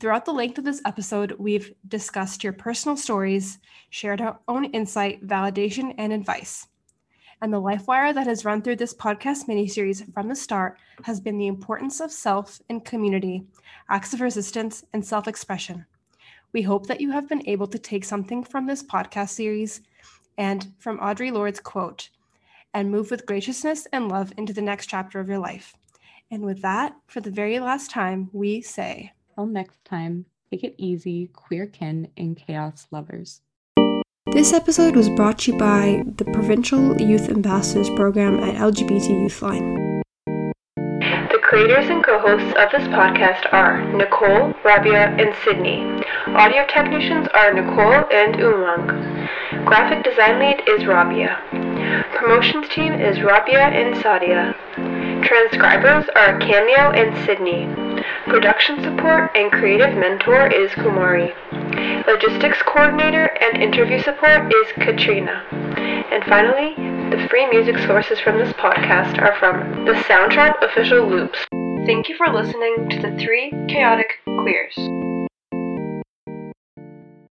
[0.00, 3.58] Throughout the length of this episode, we've discussed your personal stories,
[3.90, 6.66] shared our own insight, validation, and advice.
[7.40, 11.20] And the life wire that has run through this podcast miniseries from the start has
[11.20, 13.44] been the importance of self and community,
[13.88, 15.86] acts of resistance, and self expression.
[16.54, 19.80] We hope that you have been able to take something from this podcast series
[20.38, 22.10] and from Audre Lorde's quote
[22.72, 25.74] and move with graciousness and love into the next chapter of your life.
[26.30, 30.76] And with that, for the very last time, we say, Till next time, take it
[30.78, 33.40] easy, queer kin and chaos lovers.
[34.30, 39.74] This episode was brought to you by the Provincial Youth Ambassadors Program at LGBT YouthLine.
[39.76, 39.93] The
[41.54, 45.84] creators and co-hosts of this podcast are Nicole, Rabia, and Sydney.
[46.34, 49.64] Audio technicians are Nicole and Umang.
[49.64, 51.38] Graphic design lead is Rabia.
[52.16, 54.52] Promotions team is Rabia and Sadia.
[55.22, 57.70] Transcribers are Cameo and Sydney.
[58.26, 61.30] Production support and creative mentor is Kumari.
[62.08, 65.44] Logistics coordinator and interview support is Katrina.
[66.10, 71.38] And finally, the free music sources from this podcast are from the Soundtrack Official Loops.
[71.86, 75.03] Thank you for listening to the Three Chaotic Queers.